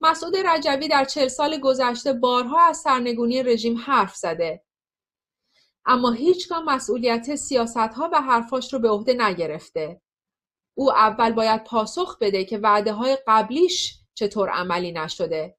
[0.01, 4.63] مسعود رجوی در چل سال گذشته بارها از سرنگونی رژیم حرف زده.
[5.85, 10.01] اما هیچگاه مسئولیت سیاستها و حرفاش رو به عهده نگرفته.
[10.77, 15.57] او اول باید پاسخ بده که وعده های قبلیش چطور عملی نشده.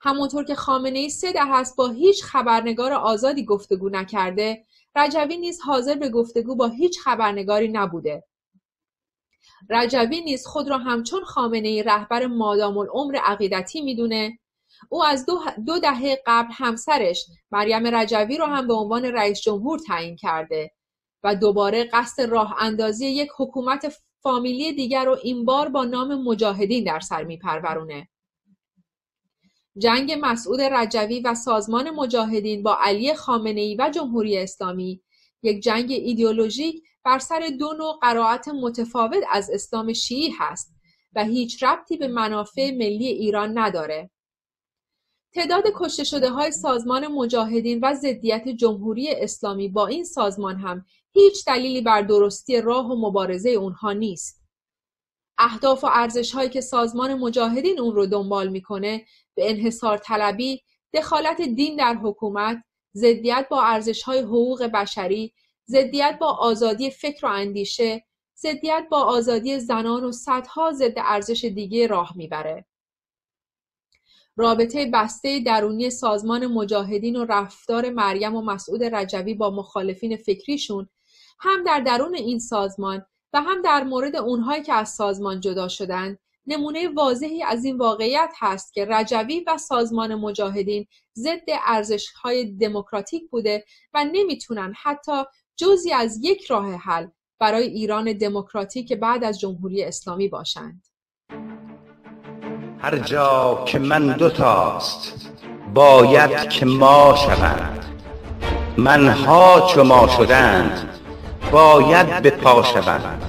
[0.00, 1.40] همونطور که خامنه ای سه ده
[1.76, 8.24] با هیچ خبرنگار آزادی گفتگو نکرده رجوی نیز حاضر به گفتگو با هیچ خبرنگاری نبوده
[9.70, 14.38] رجوی نیز خود را همچون خامنه ای رهبر مادام العمر عقیدتی می‌دونه
[14.88, 19.78] او از دو, دو دهه قبل همسرش مریم رجوی را هم به عنوان رئیس جمهور
[19.78, 20.70] تعیین کرده
[21.22, 26.84] و دوباره قصد راه اندازی یک حکومت فامیلی دیگر رو این بار با نام مجاهدین
[26.84, 28.08] در سر میپرورونه.
[29.78, 35.02] جنگ مسعود رجوی و سازمان مجاهدین با علی خامنه‌ای و جمهوری اسلامی
[35.42, 40.72] یک جنگ ایدئولوژیک بر سر دو نوع قرائت متفاوت از اسلام شیعی هست
[41.14, 44.10] و هیچ ربطی به منافع ملی ایران نداره.
[45.34, 51.44] تعداد کشته شده های سازمان مجاهدین و ضدیت جمهوری اسلامی با این سازمان هم هیچ
[51.46, 54.42] دلیلی بر درستی راه و مبارزه اونها نیست.
[55.38, 60.62] اهداف و ارزش هایی که سازمان مجاهدین اون رو دنبال می‌کنه به انحصار طلبی،
[60.94, 62.64] دخالت دین در حکومت،
[62.96, 65.34] ضدیت با ارزش های حقوق بشری،
[65.72, 68.04] ضدیت با آزادی فکر و اندیشه،
[68.38, 72.64] ضدیت با آزادی زنان و صدها ضد ارزش دیگه راه می‌بره.
[74.36, 80.88] رابطه بسته درونی سازمان مجاهدین و رفتار مریم و مسعود رجوی با مخالفین فکریشون
[81.40, 86.18] هم در درون این سازمان و هم در مورد اونهایی که از سازمان جدا شدند
[86.46, 90.86] نمونه واضحی از این واقعیت هست که رجوی و سازمان مجاهدین
[91.18, 95.22] ضد ارزشهای دموکراتیک بوده و نمی‌تونن حتی
[95.56, 97.06] جزی از یک راه حل
[97.40, 100.86] برای ایران دموکراتیک بعد از جمهوری اسلامی باشند.
[102.78, 105.30] هر جا که من دوتاست
[105.74, 107.84] باید که ما شوند.
[108.76, 110.88] منها چو ما شدند
[111.52, 113.22] باید به پا شوند.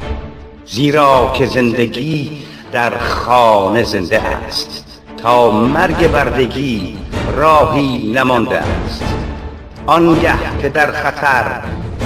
[0.66, 5.02] زیرا که زندگی در خانه زنده است.
[5.18, 6.98] تا مرگ بردگی
[7.36, 9.04] راهی نمانده است.
[9.88, 11.44] آنگه که در خطر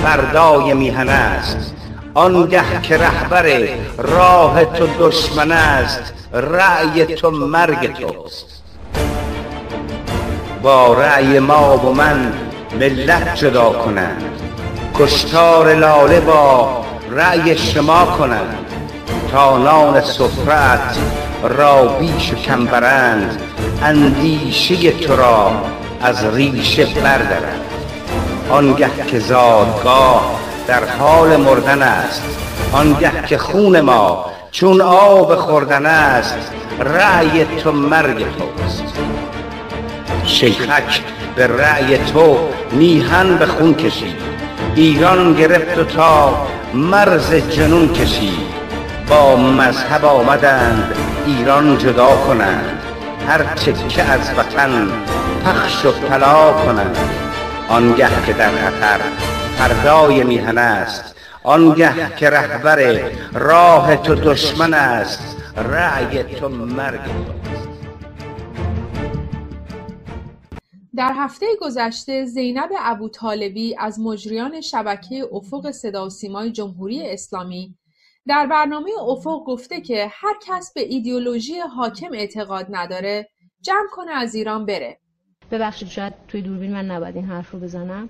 [0.03, 1.73] فردای میهن است
[2.13, 8.45] آنگه که رهبر راه تو دشمن است رأی تو مرگ توست.
[10.61, 12.33] با رأی ما و من
[12.79, 14.23] ملت جدا کنند
[14.99, 18.57] کشتار لاله با رأی شما کنند.
[19.31, 20.97] تا نان سفرت
[21.43, 23.41] را بیش کم برند
[23.81, 25.51] اندیشه تو را
[26.01, 27.66] از ریشه بردارند
[28.49, 32.23] آنگه که زادگاه در حال مردن است
[32.73, 38.83] آنگه که خون ما چون آب خوردن است رأی تو مرگ توست.
[40.23, 41.01] شیخک
[41.35, 42.37] به رأی تو
[42.71, 44.21] میهن به خون کشید
[44.75, 48.57] ایران گرفت و تا مرز جنون کشید
[49.09, 52.81] با مذهب آمدند ایران جدا کنند
[53.27, 54.87] هر چکه از وطن
[55.45, 57.26] پخش و پلا کنند.
[57.69, 58.97] آنگه که در خطر
[59.57, 67.01] فردای میهن است آنگه که رهبر راه تو دشمن است رأی تو مرگ.
[70.95, 77.75] در هفته گذشته زینب ابوطالبی از مجریان شبکه افق صدا و سیمای جمهوری اسلامی
[78.27, 83.29] در برنامه افق گفته که هر کس به ایدئولوژی حاکم اعتقاد نداره
[83.61, 84.99] جمع کنه از ایران بره.
[85.51, 88.09] ببخشید شاید توی دوربین من نباید این حرف رو بزنم.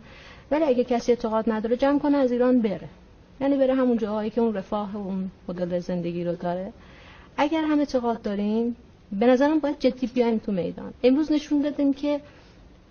[0.52, 2.90] ولی اگه کسی اعتقاد نداره جمع کنه از ایران بره.
[3.42, 6.74] یعنی بره همون جاهایی که اون رفاه و اون مدل زندگی رو داره.
[7.38, 8.76] اگر هم اعتقاد داریم
[9.12, 10.94] به نظرم باید جدی بیایم تو میدان.
[11.04, 12.22] امروز نشون دادیم که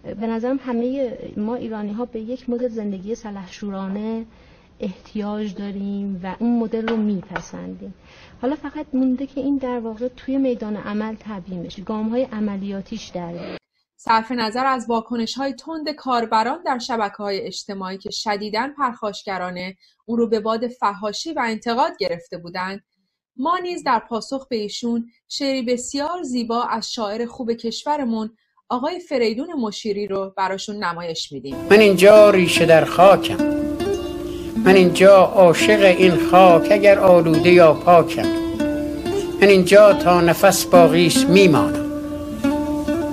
[0.02, 4.24] به نظرم همه ما ایرانی ها به یک مدل زندگی سلحشورانه
[4.80, 7.94] احتیاج داریم و اون مدل رو میپسندیم.
[8.42, 11.82] حالا فقط مونده که این در واقع توی میدان عمل تبیین بشه.
[11.82, 13.56] گام های عملیاتیش در
[13.96, 19.76] صرف نظر از واکنش های تند کاربران در شبکه های اجتماعی که شدیداً پرخاشگرانه
[20.06, 22.80] اون رو به باد فهاشی و انتقاد گرفته بودند.
[23.36, 28.36] ما نیز در پاسخ به ایشون شعری بسیار زیبا از شاعر خوب کشورمون
[28.68, 31.56] آقای فریدون مشیری رو براشون نمایش میدیم.
[31.70, 33.44] من اینجا ریشه در خاکم.
[34.64, 38.28] من اینجا عاشق این خاک اگر آلوده یا پاکم.
[39.40, 41.85] من اینجا تا نفس باقیش میمانم.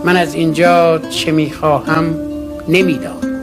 [0.03, 2.15] من از اینجا چه می‌خواهم
[2.67, 3.33] نمی‌دانم.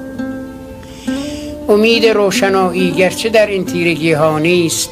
[1.69, 4.91] امید روشنایی گرچه در این تیرگی ها نیست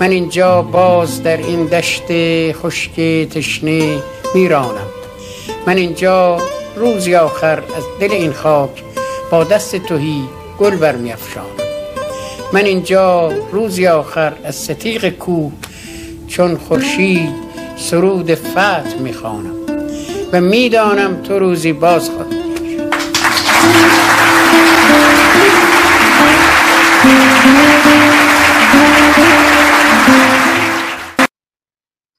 [0.00, 2.02] من اینجا باز در این دشت
[2.52, 3.98] خشک تشنه
[4.34, 4.86] میرانم.
[5.66, 6.38] من اینجا
[6.76, 8.82] روزی آخر از دل این خاک
[9.30, 10.22] با دست توهی
[10.58, 11.46] گل برمیافشانم.
[12.52, 15.52] من اینجا روزی آخر از ستیق کوه
[16.28, 17.34] چون خورشید
[17.76, 19.63] سرود فتح می‌خوانم.
[20.34, 22.34] و می‌دانم تو روزی باز خواهد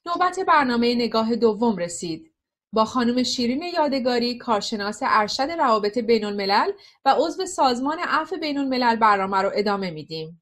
[0.05, 2.31] نوبت برنامه نگاه دوم رسید.
[2.73, 6.71] با خانم شیرین یادگاری کارشناس ارشد روابط بین الملل
[7.05, 10.41] و عضو سازمان عفو بین الملل برنامه رو ادامه میدیم.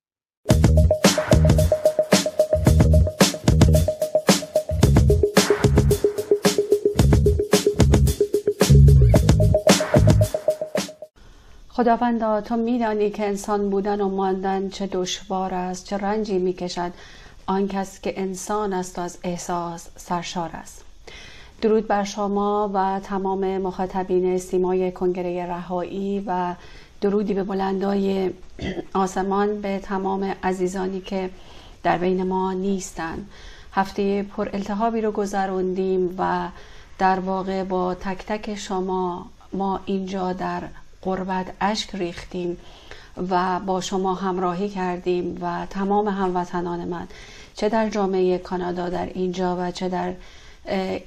[11.75, 16.91] خداوندا تو میدانی که انسان بودن و ماندن چه دشوار است چه رنجی می‌کشد.
[17.45, 20.83] آن کس که انسان است و از احساس سرشار است.
[21.61, 26.55] درود بر شما و تمام مخاطبین سیمای کنگره رهایی و
[27.01, 28.31] درودی به بلندای
[28.93, 31.29] آسمان به تمام عزیزانی که
[31.83, 33.29] در بین ما نیستند
[33.71, 36.49] هفته پر التحابی رو گذروندیم و
[36.99, 40.61] در واقع با تک تک شما ما اینجا در
[41.03, 42.57] قربت اشک ریختیم
[43.29, 47.07] و با شما همراهی کردیم و تمام هموطنان من
[47.55, 50.13] چه در جامعه کانادا در اینجا و چه در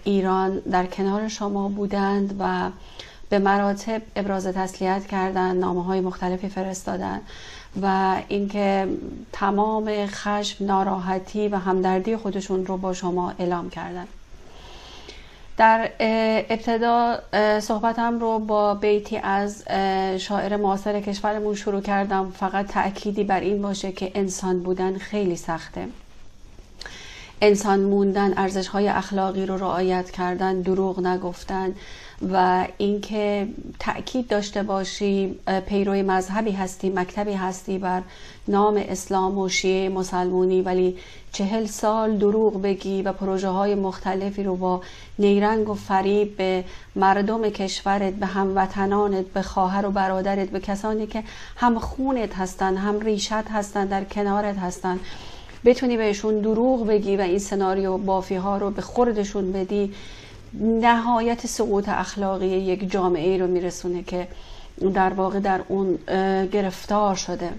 [0.04, 2.70] ایران در کنار شما بودند و
[3.28, 7.22] به مراتب ابراز تسلیت کردند نامه های مختلفی فرستادند
[7.82, 8.88] و اینکه
[9.32, 14.08] تمام خشم ناراحتی و همدردی خودشون رو با شما اعلام کردند.
[15.56, 15.90] در
[16.50, 17.18] ابتدا
[17.60, 19.64] صحبتم رو با بیتی از
[20.18, 22.30] شاعر معاصر کشورمون شروع کردم.
[22.30, 25.88] فقط تأکیدی بر این باشه که انسان بودن خیلی سخته.
[27.40, 31.74] انسان موندن ارزش های اخلاقی رو رعایت کردن دروغ نگفتن.
[32.32, 33.48] و اینکه
[33.78, 38.02] تاکید داشته باشی پیروی مذهبی هستی مکتبی هستی بر
[38.48, 40.96] نام اسلام و شیعه مسلمونی ولی
[41.32, 44.82] چهل سال دروغ بگی و پروژه های مختلفی رو با
[45.18, 46.64] نیرنگ و فریب به
[46.96, 51.22] مردم کشورت به هموطنانت به خواهر و برادرت به کسانی که
[51.56, 55.00] هم خونت هستن هم ریشت هستن در کنارت هستن
[55.64, 59.94] بتونی بهشون دروغ بگی و این سناریو بافی ها رو به خوردشون بدی.
[60.60, 64.28] نهایت سقوط اخلاقی یک جامعه رو میرسونه که
[64.94, 65.98] در واقع در اون
[66.46, 67.50] گرفتار شده.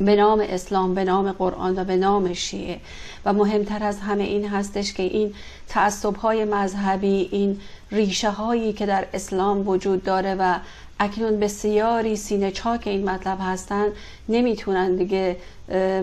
[0.00, 2.80] به نام اسلام به نام قرآن و به نام شیعه.
[3.24, 5.34] و مهمتر از همه این هستش که این
[5.68, 7.60] تعصب های مذهبی این
[7.92, 10.54] ریشه هایی که در اسلام وجود داره و
[11.00, 13.86] اکنون بسیاری سینه چاک این مطلب هستن
[14.28, 15.36] نمی‌تونن دیگه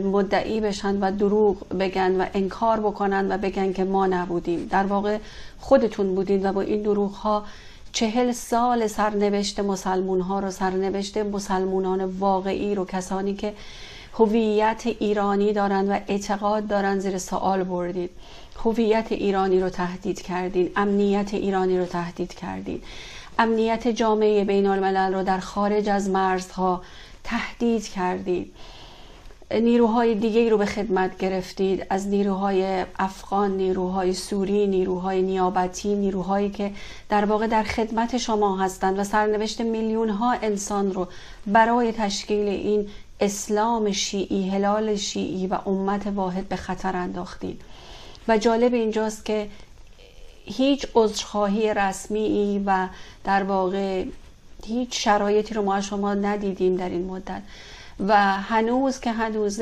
[0.03, 4.67] مدعی بشن و دروغ بگن و انکار بکنن و بگن که ما نبودیم.
[4.71, 5.17] در واقع
[5.65, 7.43] خودتون بودین و با این دروغ ها
[7.91, 13.53] چهل سال سرنوشت مسلمون ها رو سرنوشت مسلمونان واقعی رو کسانی که
[14.13, 18.09] هویت ایرانی دارن و اعتقاد دارن زیر سوال بردید
[18.65, 22.81] هویت ایرانی رو تهدید کردین امنیت ایرانی رو تهدید کردین.
[23.39, 26.81] امنیت جامعه بین الملل رو در خارج از مرزها
[27.23, 28.53] تهدید کردید
[29.51, 36.71] نیروهای دیگه رو به خدمت گرفتید؟ از نیروهای افغان نیروهای سوری نیروهای نیابتی نیروهایی که
[37.09, 41.07] در واقع در خدمت شما هستند و سرنوشت میلیون ها انسان رو
[41.47, 42.87] برای تشکیل این
[43.19, 47.61] اسلام شیعی هلال شیعی و امت واحد به خطر انداختید.
[48.27, 49.47] و جالب اینجاست که
[50.45, 52.87] هیچ عذرخواهی رسمی و
[53.23, 54.05] در واقع
[54.65, 57.41] هیچ شرایطی رو ما شما ندیدیم در این مدت.
[57.99, 59.61] و هنوز که هنوز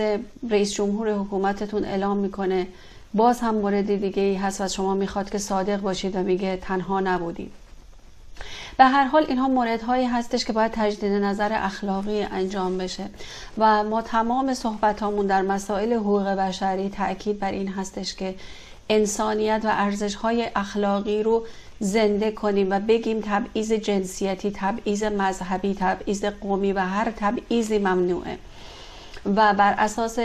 [0.49, 2.67] رئیس جمهور حکومتتون اعلام می‌کنه
[3.13, 6.99] باز هم مورد دیگه ای هست و شما می‌خواد که صادق باشید و میگه تنها
[6.99, 7.51] نبودید.
[8.77, 13.05] به هر حال اینها موردهایی هستش که باید تجدید نظر اخلاقی انجام بشه.
[13.57, 18.35] و ما تمام صحبتامون در مسائل حقوق بشری تاکید بر این هستش که
[18.95, 21.45] انسانیت و ارزش های اخلاقی رو
[21.79, 28.37] زنده کنیم و بگیم تبعیض جنسیتی تبعیض مذهبی تبعیض قومی و هر تبعیضی ممنوعه.
[29.25, 30.19] و بر اساس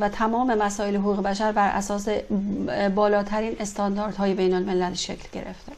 [0.00, 2.08] و تمام مسائل حقوق بشر بر اساس
[2.94, 5.72] بالاترین استانداردهای بین الملل شکل گرفته.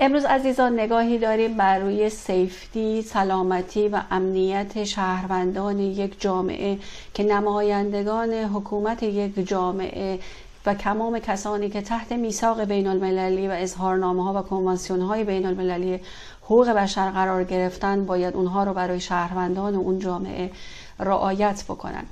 [0.00, 6.78] امروز عزیزان نگاهی داریم بر روی سیفتی، سلامتی و امنیت شهروندان یک جامعه
[7.14, 10.18] که نمایندگان حکومت یک جامعه
[10.66, 15.46] و تمام کسانی که تحت میثاق بین المللی و اظهارنامه ها و کنوانسیون های بین
[15.46, 16.00] المللی
[16.42, 20.50] حقوق بشر قرار گرفتن باید اونها رو برای شهروندان اون جامعه
[20.98, 22.04] رعایت بکنن.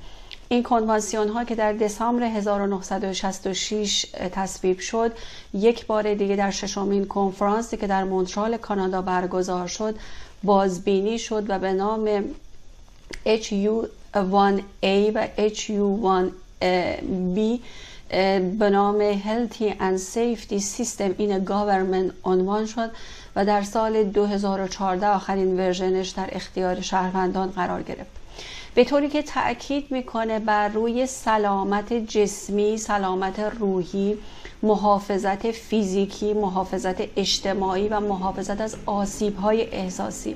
[0.49, 5.11] این کنوانسیون ها که در دسامبر 1966 تصویب شد
[5.53, 9.95] یک بار دیگه در ششمین کنفرانسی که در مونترال کانادا برگزار شد
[10.43, 12.23] بازبینی شد و به نام
[13.25, 17.59] HU1A و HU1B
[18.59, 22.91] به نام Healthy and Safety System in a Government عنوان شد
[23.35, 28.11] و در سال 2014 آخرین ورژنش در اختیار شهروندان قرار گرفت.
[28.75, 34.17] به طوری که تاکید می‌کنه بر روی سلامت جسمی سلامت روحی
[34.63, 40.35] محافظت فیزیکی محافظت اجتماعی و محافظت از آسیب های احساسی.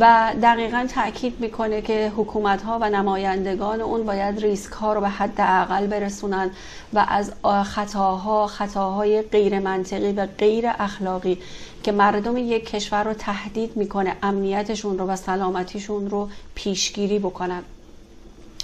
[0.00, 5.08] و دقیقا تاکید می‌کنه که حکومت ها و نمایندگان اون باید ریسک ها رو به
[5.08, 6.50] حد اقل برسونن
[6.92, 7.32] و از
[7.64, 11.38] خطاها خطاهای غیر منطقی و غیر اخلاقی
[11.82, 17.62] که مردم یک کشور رو تهدید می‌کنه امنیتشون رو و سلامتیشون رو پیشگیری بکنن.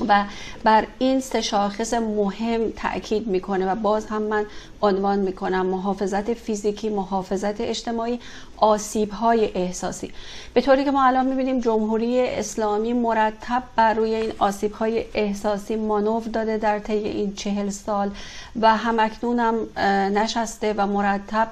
[0.09, 0.25] و
[0.65, 4.47] بر این سه شاخص مهم تاکید می‌کنه و باز هم من
[4.83, 8.21] عنوان می‌کنم محافظت فیزیکی محافظت اجتماعی
[8.57, 10.13] آسیب های احساسی.
[10.55, 15.77] به طوری که ما الان می‌بینیم جمهوری اسلامی مرتب بر روی این آسیب های احساسی
[15.77, 18.11] مانور داده در طی این چهل سال
[18.61, 19.55] و همکنون هم
[20.19, 21.49] نشسته و مرتب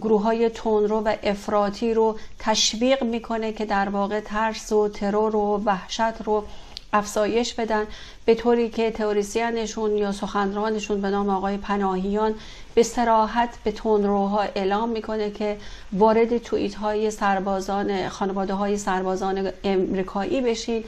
[0.00, 5.62] گروه های تونرو و افراطی رو تشویق می‌کنه که در واقع ترس و ترور و
[5.64, 6.44] وحشت رو
[6.92, 7.84] افزایش بدن
[8.24, 12.34] به طوری که تئوریسینشون یا سخنرانشون به نام آقای پناهیان
[12.74, 15.56] به سراحت به تندروها اعلام می‌کنه که
[15.92, 20.84] وارد توییت های سربازان خانواده های سربازان امریکایی بشین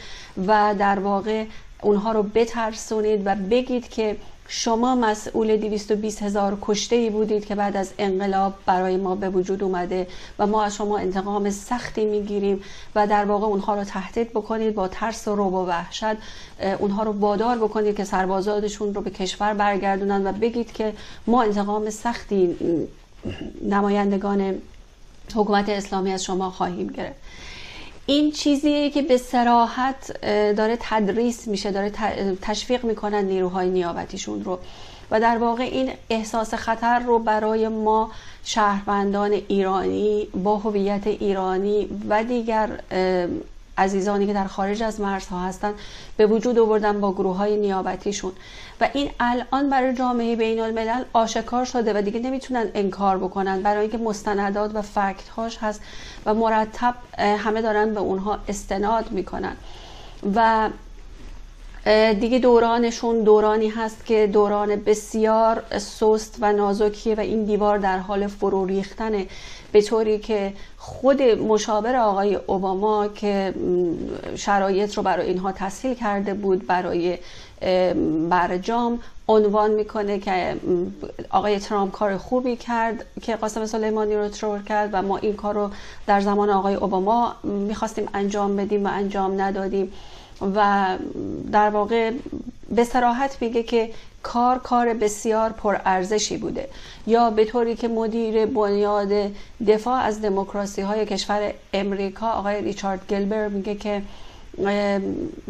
[0.47, 1.45] و در واقع
[1.83, 4.17] اونها رو بترسونید و بگید که
[4.55, 9.63] شما مسئول 220 هزار کشته ای بودید که بعد از انقلاب برای ما به وجود
[9.63, 10.07] اومده
[10.39, 12.63] و ما از شما انتقام سختی می‌گیریم
[12.95, 16.17] و در واقع اونها رو تهدید بکنید با ترس و روب و وحشت.
[16.79, 20.93] اونها رو وادار بکنید که سربازادشون رو به کشور برگردونن و بگید که
[21.27, 22.57] ما انتقام سختی
[23.63, 24.55] نمایندگان
[25.35, 27.17] حکومت اسلامی از شما خواهیم گرفت.
[28.07, 30.21] این چیزیه که به سراحت
[30.57, 31.93] داره تدریس میشه داره
[32.43, 34.59] تشویق می‌کنن نیروهای نیابتیشون رو.
[35.11, 38.11] و در واقع این احساس خطر رو برای ما
[38.45, 42.81] شهروندان ایرانی با هویت ایرانی و دیگر
[43.79, 45.75] عزیزانی که در خارج از مرزها هستند
[46.17, 48.33] به وجود آوردن با گروه های نیابتیشون.
[48.81, 53.63] و این الان برای جامعه بین الملل آشکار شده و دیگه نمی‌تونن انکار بکنن.
[53.63, 55.81] برای اینکه مستندات و فکت هاش هست
[56.27, 59.57] و مرتب همه دارن به اونها استناد می‌کنن.
[60.35, 60.69] و
[62.21, 68.27] دیگه دورانشون دورانی هست که دوران بسیار سست و نازکیه و این دیوار در حال
[68.27, 69.27] فرو ریختنه.
[69.73, 73.55] به طوری که خود مشاور آقای اوباما که
[74.37, 77.19] شرایط رو برای اینها تسهیل کرده بود برای
[78.31, 80.57] برجام عنوان می‌کنه که
[81.31, 85.55] آقای ترامپ کار خوبی کرد که قاسم سلیمانی رو ترور کرد و ما این کار
[85.55, 85.71] رو
[86.07, 89.93] در زمان آقای اوباما می‌خواستیم انجام بدیم و انجام ندادیم.
[90.41, 90.87] و
[91.53, 92.13] در واقع
[92.71, 93.91] به سراحت میگه که
[94.23, 96.69] کار کار بسیار پرارزشی بوده.
[97.07, 99.13] یا به طوری که مدیر بنیاد
[99.67, 104.03] دفاع از دموکراسی های کشور امریکا آقای ریچارد گلبر میگه که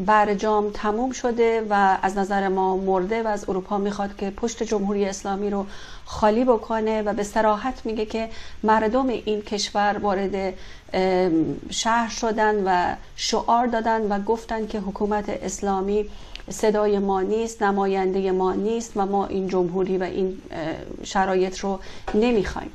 [0.07, 5.05] برجام تموم شده و از نظر ما مرده و از اروپا می‌خواد که پشت جمهوری
[5.05, 5.67] اسلامی رو
[6.05, 8.29] خالی بکنه و به سراحت میگه که
[8.63, 10.55] مردم این کشور وارد
[11.71, 16.11] شهر شدن و شعار دادن و گفتن که حکومت اسلامی
[16.51, 20.39] صدای ما نیست نماینده ما نیست و ما این جمهوری و این
[21.05, 21.81] شرایط رو
[22.15, 22.71] نمی‌خوایم.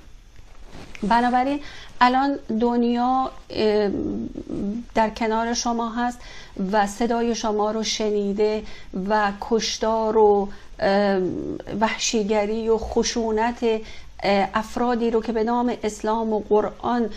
[1.04, 1.60] بنابراین
[2.02, 3.32] الان دنیا
[4.96, 6.20] در کنار شما هست
[6.72, 8.64] و صدای شما رو شنیده
[9.10, 10.50] و کشتار و
[11.80, 13.66] وحشیگری و خشونت
[14.24, 17.10] افرادی رو که به نام اسلام و قرآن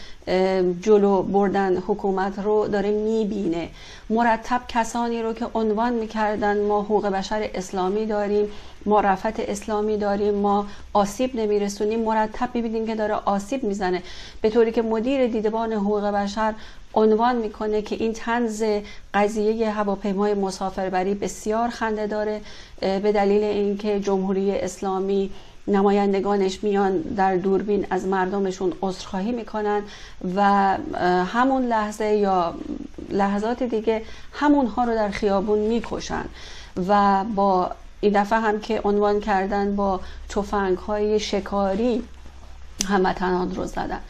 [0.80, 3.68] جلو بردن حکومت رو داره می‌بینه.
[4.11, 8.48] مرتب کسانی رو که عنوان می‌کردن ما حقوق بشر اسلامی داریم
[8.86, 14.03] ما رفت اسلامی داریم ما آسیب نمیرسونیم مرتب می‌بینیم که داره آسیب می‌زنه.
[14.42, 16.55] به طوری که مدیر دیدبان حقوق بشر
[16.94, 18.64] عنوان می‌کنه که این تنز
[19.14, 22.40] قضیه هواپیمای مسافربری بسیار خنده داره
[22.80, 25.30] به دلیل اینکه جمهوری اسلامی
[25.70, 29.82] نمایندگانش میان در دوربین از مردمشون عذرخواهی می‌کنن
[30.36, 30.42] و
[31.24, 32.54] همون لحظه یا
[33.10, 34.02] لحظات دیگه
[34.32, 36.24] همونها رو در خیابون می‌کشن
[36.88, 42.02] و با این دفعه هم که عنوان کردن با تفنگ های شکاری
[42.88, 44.00] هموطنان رو زدن.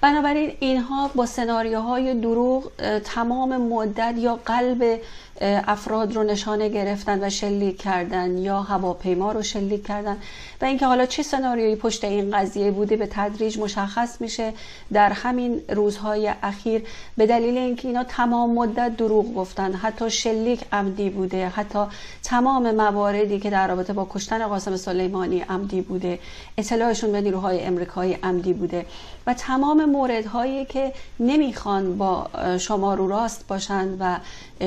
[0.00, 2.70] بنابراین اینها با سناریوهای دروغ
[3.04, 5.00] تمام مدت یا قلب
[5.40, 10.16] افراد رو نشانه گرفتن و شلیک کردن یا هواپیما رو شلیک کردن
[10.60, 14.52] و اینکه حالا چه سناریویی پشت این قضیه بوده به تدریج مشخص میشه
[14.92, 16.82] در همین روزهای اخیر.
[17.16, 21.84] به دلیل اینکه اینا تمام مدت دروغ گفتن حتی شلیک عمدی بوده حتی
[22.22, 26.18] تمام مواردی که در رابطه با کشتن قاسم سلیمانی عمدی بوده
[26.58, 28.86] اطلاعشون به نیروهای امریکایی عمدی بوده
[29.26, 32.26] و تمام موردهایی که نمی‌خوان با
[32.58, 34.16] شما رو راست باشند و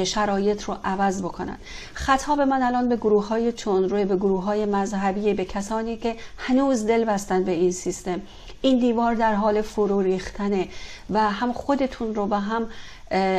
[0.03, 1.57] شرایط رو عوض بکنن.
[1.93, 6.85] خطاب من الان به گروه های روی به گروه های مذهبی به کسانی که هنوز
[6.85, 8.21] دل بستن به این سیستم.
[8.61, 10.67] این دیوار در حال فرو ریختنه
[11.09, 12.67] و هم خودتون رو و هم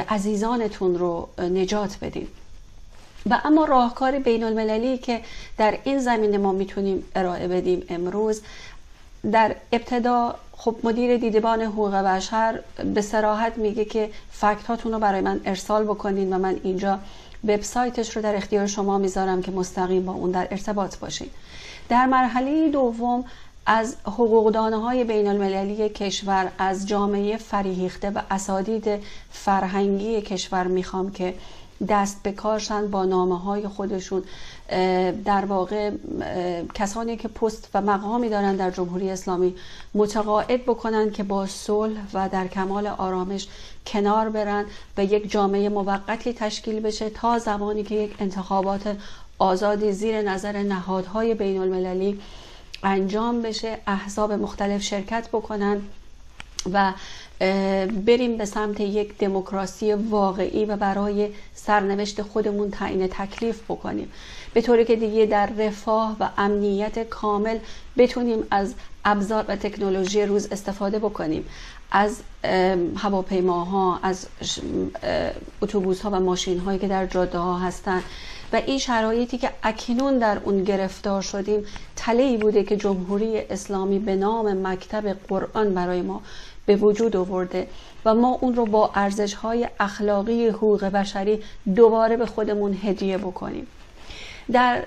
[0.08, 2.28] عزیزانتون رو نجات بدید
[3.30, 5.20] و اما راهکار بین المللی که
[5.58, 8.42] در این زمینه ما می‌تونیم ارائه بدیم امروز
[9.32, 10.34] در ابتدا
[10.64, 12.60] خب مدیر دیدبان حقوق بشر
[12.94, 16.98] به سراحت میگه که فکت هاتون رو برای من ارسال بکنین و من اینجا
[17.44, 21.30] وبسایتش رو در اختیار شما می‌ذارم که مستقیم با اون در ارتباط باشین.
[21.88, 23.24] در مرحله دوم
[23.66, 28.88] از حقوقدانه های بین المللی کشور از جامعه فریهیخته و اسادید
[29.30, 31.34] فرهنگی کشور می‌خوام که
[31.88, 34.22] دست به کارشن با نامه های خودشون
[35.24, 35.90] در واقع
[36.74, 39.54] کسانی که پست و مقامی دارن در جمهوری اسلامی
[39.94, 43.48] متقاعد بکنن که با صلح و در کمال آرامش
[43.86, 44.64] کنار برن
[44.96, 48.96] و یک جامعه موقتی تشکیل بشه تا زمانی که یک انتخابات
[49.38, 52.20] آزادی زیر نظر نهادهای بین المللی
[52.82, 55.82] انجام بشه احزاب مختلف شرکت بکنن
[56.72, 56.92] و
[58.06, 64.12] بریم به سمت یک دموکراسی واقعی و برای سرنوشت خودمون تعیین تکلیف بکنیم.
[64.54, 67.58] به طوری که دیگه در رفاه و امنیت کامل
[67.96, 68.74] بتونیم از
[69.04, 71.44] ابزار و تکنولوژی روز استفاده بکنیم.
[71.92, 72.20] از
[72.96, 74.26] هواپیماها از
[75.62, 78.02] اتوبوس ها و ماشین هایی که در جاده ها هستند
[78.52, 81.64] و این شرایطی که اکنون در اون گرفتار شدیم
[81.96, 86.22] تله بوده که جمهوری اسلامی به نام مکتب قرآن برای ما
[86.66, 87.66] به وجود آورده
[88.04, 91.42] و ما اون رو با ارزش های اخلاقی حقوق بشری
[91.74, 93.66] دوباره به خودمون هدیه بکنیم.
[94.52, 94.82] در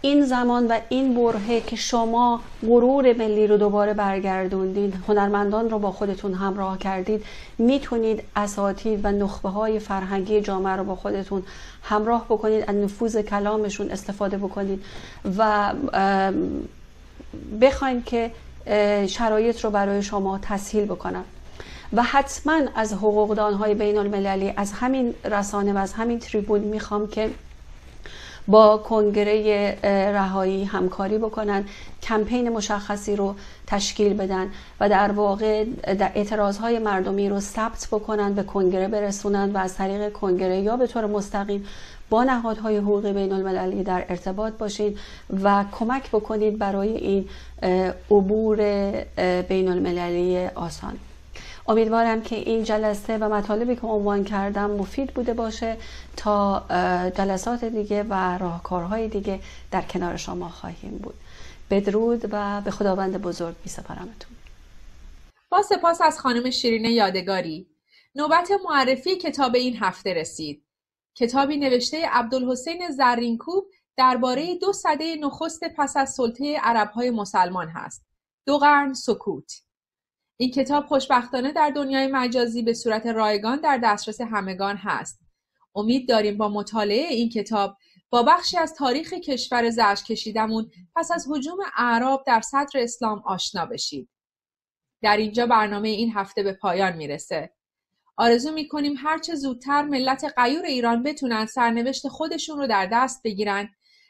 [0.00, 5.92] این زمان و این برهه که شما غرور ملی رو دوباره برگردوندید هنرمندان رو با
[5.92, 7.24] خودتون همراه کردید
[7.58, 11.42] می‌تونید اساتید و نخبه های فرهنگی جامعه رو با خودتون
[11.82, 14.84] همراه بکنید از نفوذ کلامشون استفاده بکنید
[15.38, 15.72] و
[17.60, 18.30] بخواید که
[19.06, 21.24] شرایط رو برای شما تسهیل بکنم.
[21.92, 27.08] و حتما از حقوقدان های بین المللی از همین رسانه و از همین تریبون می‌خوام
[27.08, 27.30] که
[28.48, 29.78] با کنگره
[30.12, 31.64] رهایی همکاری بکنن
[32.02, 33.34] کمپین مشخصی رو
[33.66, 39.58] تشکیل بدن و در واقع اعتراض های مردمی رو ثبت بکنن به کنگره برسونن و
[39.58, 41.66] از طریق کنگره یا به طور مستقیم
[42.10, 44.98] با نهادهای حقوقی بین المللی در ارتباط باشید
[45.42, 47.28] و کمک بکنید برای این
[48.10, 48.56] عبور
[49.48, 50.98] بین المللی آسان.
[51.68, 55.76] امیدوارم که این جلسه و مطالبی که عنوان کردم مفید بوده باشه
[56.16, 56.64] تا
[57.16, 59.40] جلسات دیگه و راهکارهای دیگه
[59.70, 61.14] در کنار شما خواهیم بود.
[61.70, 64.36] بدرود و به خداوند بزرگ می سپارمتون.
[65.48, 67.66] با سپاس از خانم شیرین یادگاری.
[68.14, 70.64] نوبت معرفی کتاب این هفته رسید.
[71.14, 73.64] کتابی نوشته عبدالحسین زرینکوب
[73.96, 78.04] درباره دو سده نخست پس از سلطه عربهای مسلمان هست.
[78.46, 79.52] دو قرن سکوت.
[80.42, 85.20] این کتاب خوشبختانه در دنیای مجازی به صورت رایگان در دسترس همگان هست.
[85.74, 87.76] امید داریم با مطالعه این کتاب
[88.10, 93.66] با بخشی از تاریخ کشور زرش کشیدمون پس از حجوم اعراب در صدر اسلام آشنا
[93.66, 94.08] بشید.
[95.02, 97.52] در اینجا برنامه این هفته به پایان می‌رسه.
[98.16, 103.68] آرزو می‌کنیم هرچه زودتر ملت غیور ایران بتونن سرنوشت خودشون رو در دست بگیرن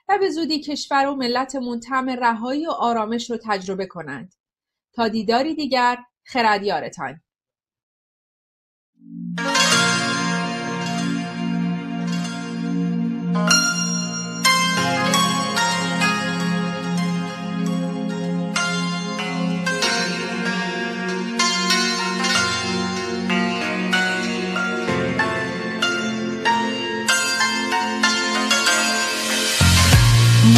[0.09, 4.35] و به زودی کشور و ملتمون طعم رهایی و آرامش رو تجربه کنند.
[4.93, 7.21] تا دیداری دیگر خردیارتان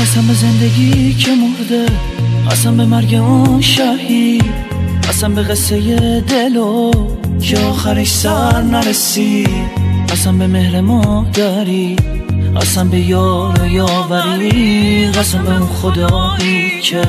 [0.00, 1.86] قسم به زندگی که مرده
[2.50, 4.74] قسم به مرگ اون شهید
[5.14, 6.90] قسم به قصه دلو
[7.40, 9.46] که آخرش سر نرسی.
[10.08, 11.96] قسم به مهر مادری
[12.56, 17.02] قسم به یار و یاوری قسم به اون خدایی که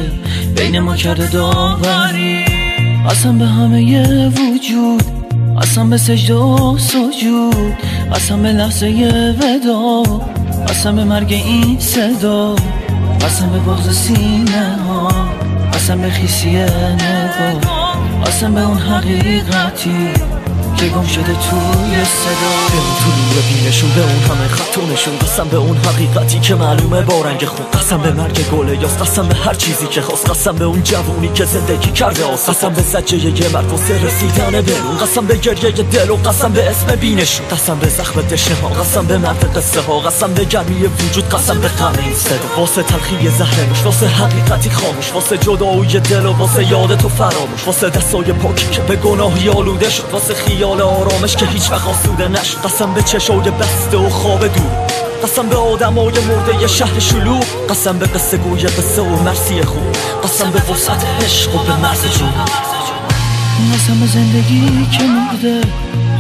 [0.56, 2.46] بین ما کرده داوری.
[3.10, 5.04] قسم به همه وجود
[5.62, 7.74] قسم به سجده و سجود
[8.14, 8.88] قسم به لحظه
[9.42, 10.04] ودا.
[10.68, 12.56] قسم به مرگ این صدا
[13.22, 15.08] قسم به بغض سینه ها
[15.74, 17.75] قسم به خیسی نگاه
[18.26, 20.14] قسم به اون حقیقتی.
[20.78, 25.58] که گم شده توی صدا به اون طلوع بینشون به اون همه خطونشون قسم به
[25.58, 29.54] اون حقیقتی که معلومه با رنگ خون قسم به مرگ گله یاست قسم به هر
[29.54, 33.50] چیزی که خواست قسم به اون جوونی که زندگی کرده آس قسم به زجه یه
[33.54, 37.90] مرد واسه رسیدن برون قسم به گریه دل و قسم به اسم بینشون قسم به
[37.90, 41.94] زخم دشنه ها قسم به مرد قصه ها قسم به گرمی وجود قسم به غم
[42.04, 46.98] این صدا واسه تلخی زهر موش واسه حقیقتی خاموش واسه جدایی دل و واسه یاد
[46.98, 51.72] تو فراموش واسه دستای پاکی که به گناهی آلوده شد واسه خیال آرامش که هیچ
[51.72, 52.58] وقت آسوده نشد.
[52.58, 54.88] قسم به چشای بسته و خواب دور.
[55.24, 57.44] قسم به آدمای مرده یه شهر شلوغ.
[57.70, 59.96] قسم به قصه گوی قصه و مرسی خوب.
[60.24, 62.34] قسم به وسعت عشق و به مرز جون
[63.74, 65.62] قسم به زندگی که مرده.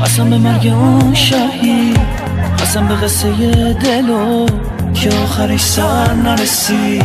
[0.03, 1.99] قسم به مرگ اون شهید.
[2.59, 4.45] قسم به قصه دل و
[4.93, 7.01] که آخرش سر نرسی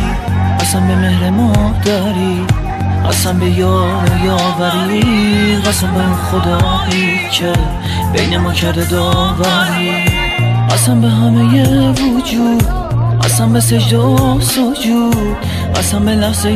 [0.59, 2.45] قسم به مهر مادری
[3.09, 7.53] قسم به یار و یاوری قسم به خدایی که
[8.13, 10.05] بین ما کرده داوری.
[10.69, 12.63] قسم به همه وجود
[13.23, 15.37] قسم به سجده و سجود
[15.75, 16.49] قسم به لحظه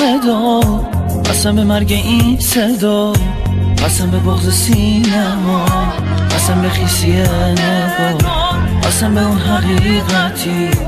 [0.00, 0.60] ودا
[1.30, 3.12] قسم به مرگ این صدا.
[3.84, 5.64] قسم به بغض سینما
[6.30, 8.48] قسم به خیسی نگاه
[8.82, 10.87] قسم به اون حقیقتی.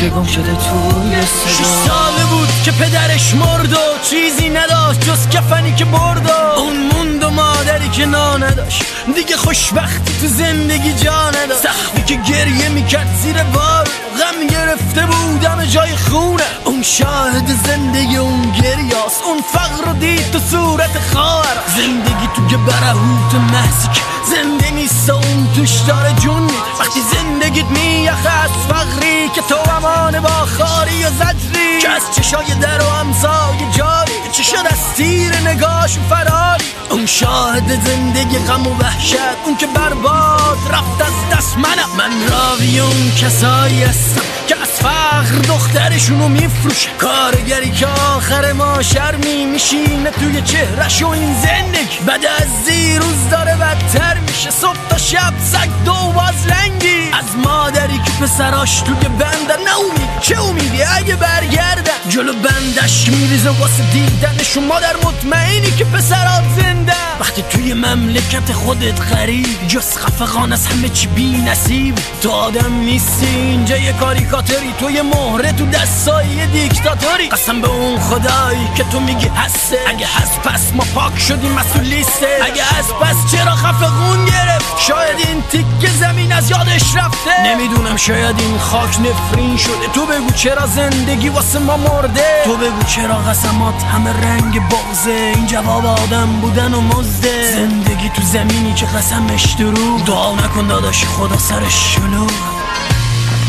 [0.00, 3.76] که گم شده توی شش صدا ساله بود که پدرش مرد و
[4.10, 8.82] چیزی نداشت جز کفنی که برد و اون موند و مادری که نا نداشت.
[9.14, 11.62] دیگه خوشبختی تو زندگی جا نداشت.
[11.62, 13.88] سخفی که گریه می‌کرد زیر بار
[14.18, 16.42] غم گرفته بودم جای خونه.
[16.64, 23.34] اون شاهد زندگی اون گریاست اون فقر رو دید تو صورت خواهر زندگی توی برهوت
[23.34, 24.00] محضی که
[24.30, 26.54] زنده نیست اون توش داره جون میده.
[26.80, 31.78] وقتی زندگیت میخه از فقری که تو امان با خاری و زجری.
[31.82, 34.17] که از چشای در و همسای جاری.
[34.38, 40.58] چه شد از تیر نگاش فراری اون شاهد زندگی غم و وحشت اون که برباد
[40.70, 41.88] رفت از دست منم.
[41.98, 46.90] من راوی اون کسایی هستم که از فقر دخترشونو میفروشه.
[46.98, 51.98] کارگری که آخر ما شرمی میشینه توی چهرش و این زندگی.
[52.06, 54.50] بعد از دیروز داره بدتر میشه.
[54.50, 57.10] صبح تا شب سگ دو باز لنگی.
[57.12, 63.50] از مادری که پسراش توی بندن نه امید چه امیدی؟ اگه برگردن جلو بندش میریزه
[63.50, 66.92] واسه دیدنشون مادر مطمئنی که پسرات زنده.
[67.20, 71.94] وقتی توی مملکت خودت غریب جز خفقان از همه چی بی نصیب.
[72.22, 74.74] تو آدم نیستی اینجا یه کاریکاتوری.
[74.80, 77.28] تو مهره تو دستای دیکتاتوری.
[77.28, 79.78] قسم به اون خدایی که تو میگی هسته.
[79.88, 82.28] اگه هست پس ما پاک شدیم مسئول لیسته.
[82.42, 87.42] اگه هست پس چرا خفقون گرفت؟ شاید این تیک زمین از یادش رفته.
[87.46, 89.88] نمی‌دونم شاید این خاک نفرین شده.
[89.94, 95.46] تو بگو چرا زندگی واسه ما مرده تو بگو چرا قسمات همه رنگ بغزه این
[95.46, 97.52] جواب آدم بودن و مزده.
[97.54, 100.04] زندگی تو زمینی که قسمش دروغ.
[100.06, 102.30] دعا نکن داداش خدا سرش شلوغ.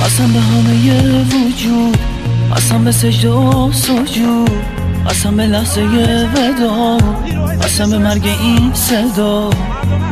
[0.05, 1.97] قسم به همه وجود.
[2.55, 4.65] قسم به سجده و سجود.
[5.09, 6.97] قسم به لحظه ودا.
[7.61, 9.49] قسم به مرگ این صدا.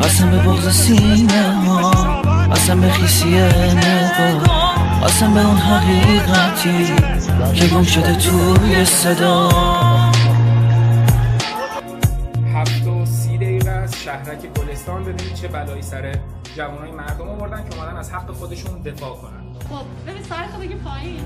[0.03, 1.91] قسم به بغض سینه ها
[2.51, 4.67] قسم به خیسی نگاه
[5.03, 6.93] قسم به اون حقیقتی.
[7.37, 9.49] که گم شده توی صدا.
[12.53, 16.19] هفت و سی دقیقه از شهرک گلستان ببینید چه بلایی سر
[16.55, 19.43] جوانای مردم آوردن که اومدن از حق خودشون دفاع کنن.
[19.69, 21.23] خب ببین سرتو بگی پایین.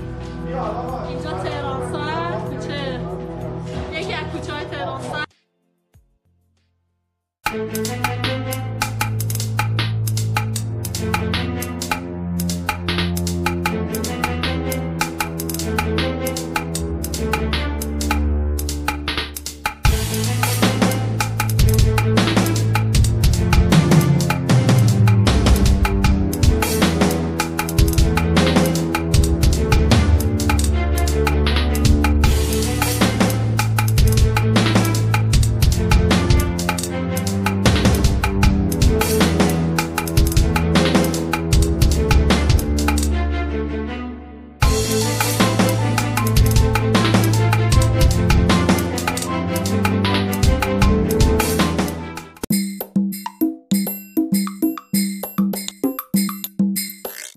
[1.08, 3.00] اینجا تهران سر کوچه
[3.92, 5.24] یکی از کوچه های تهران سر.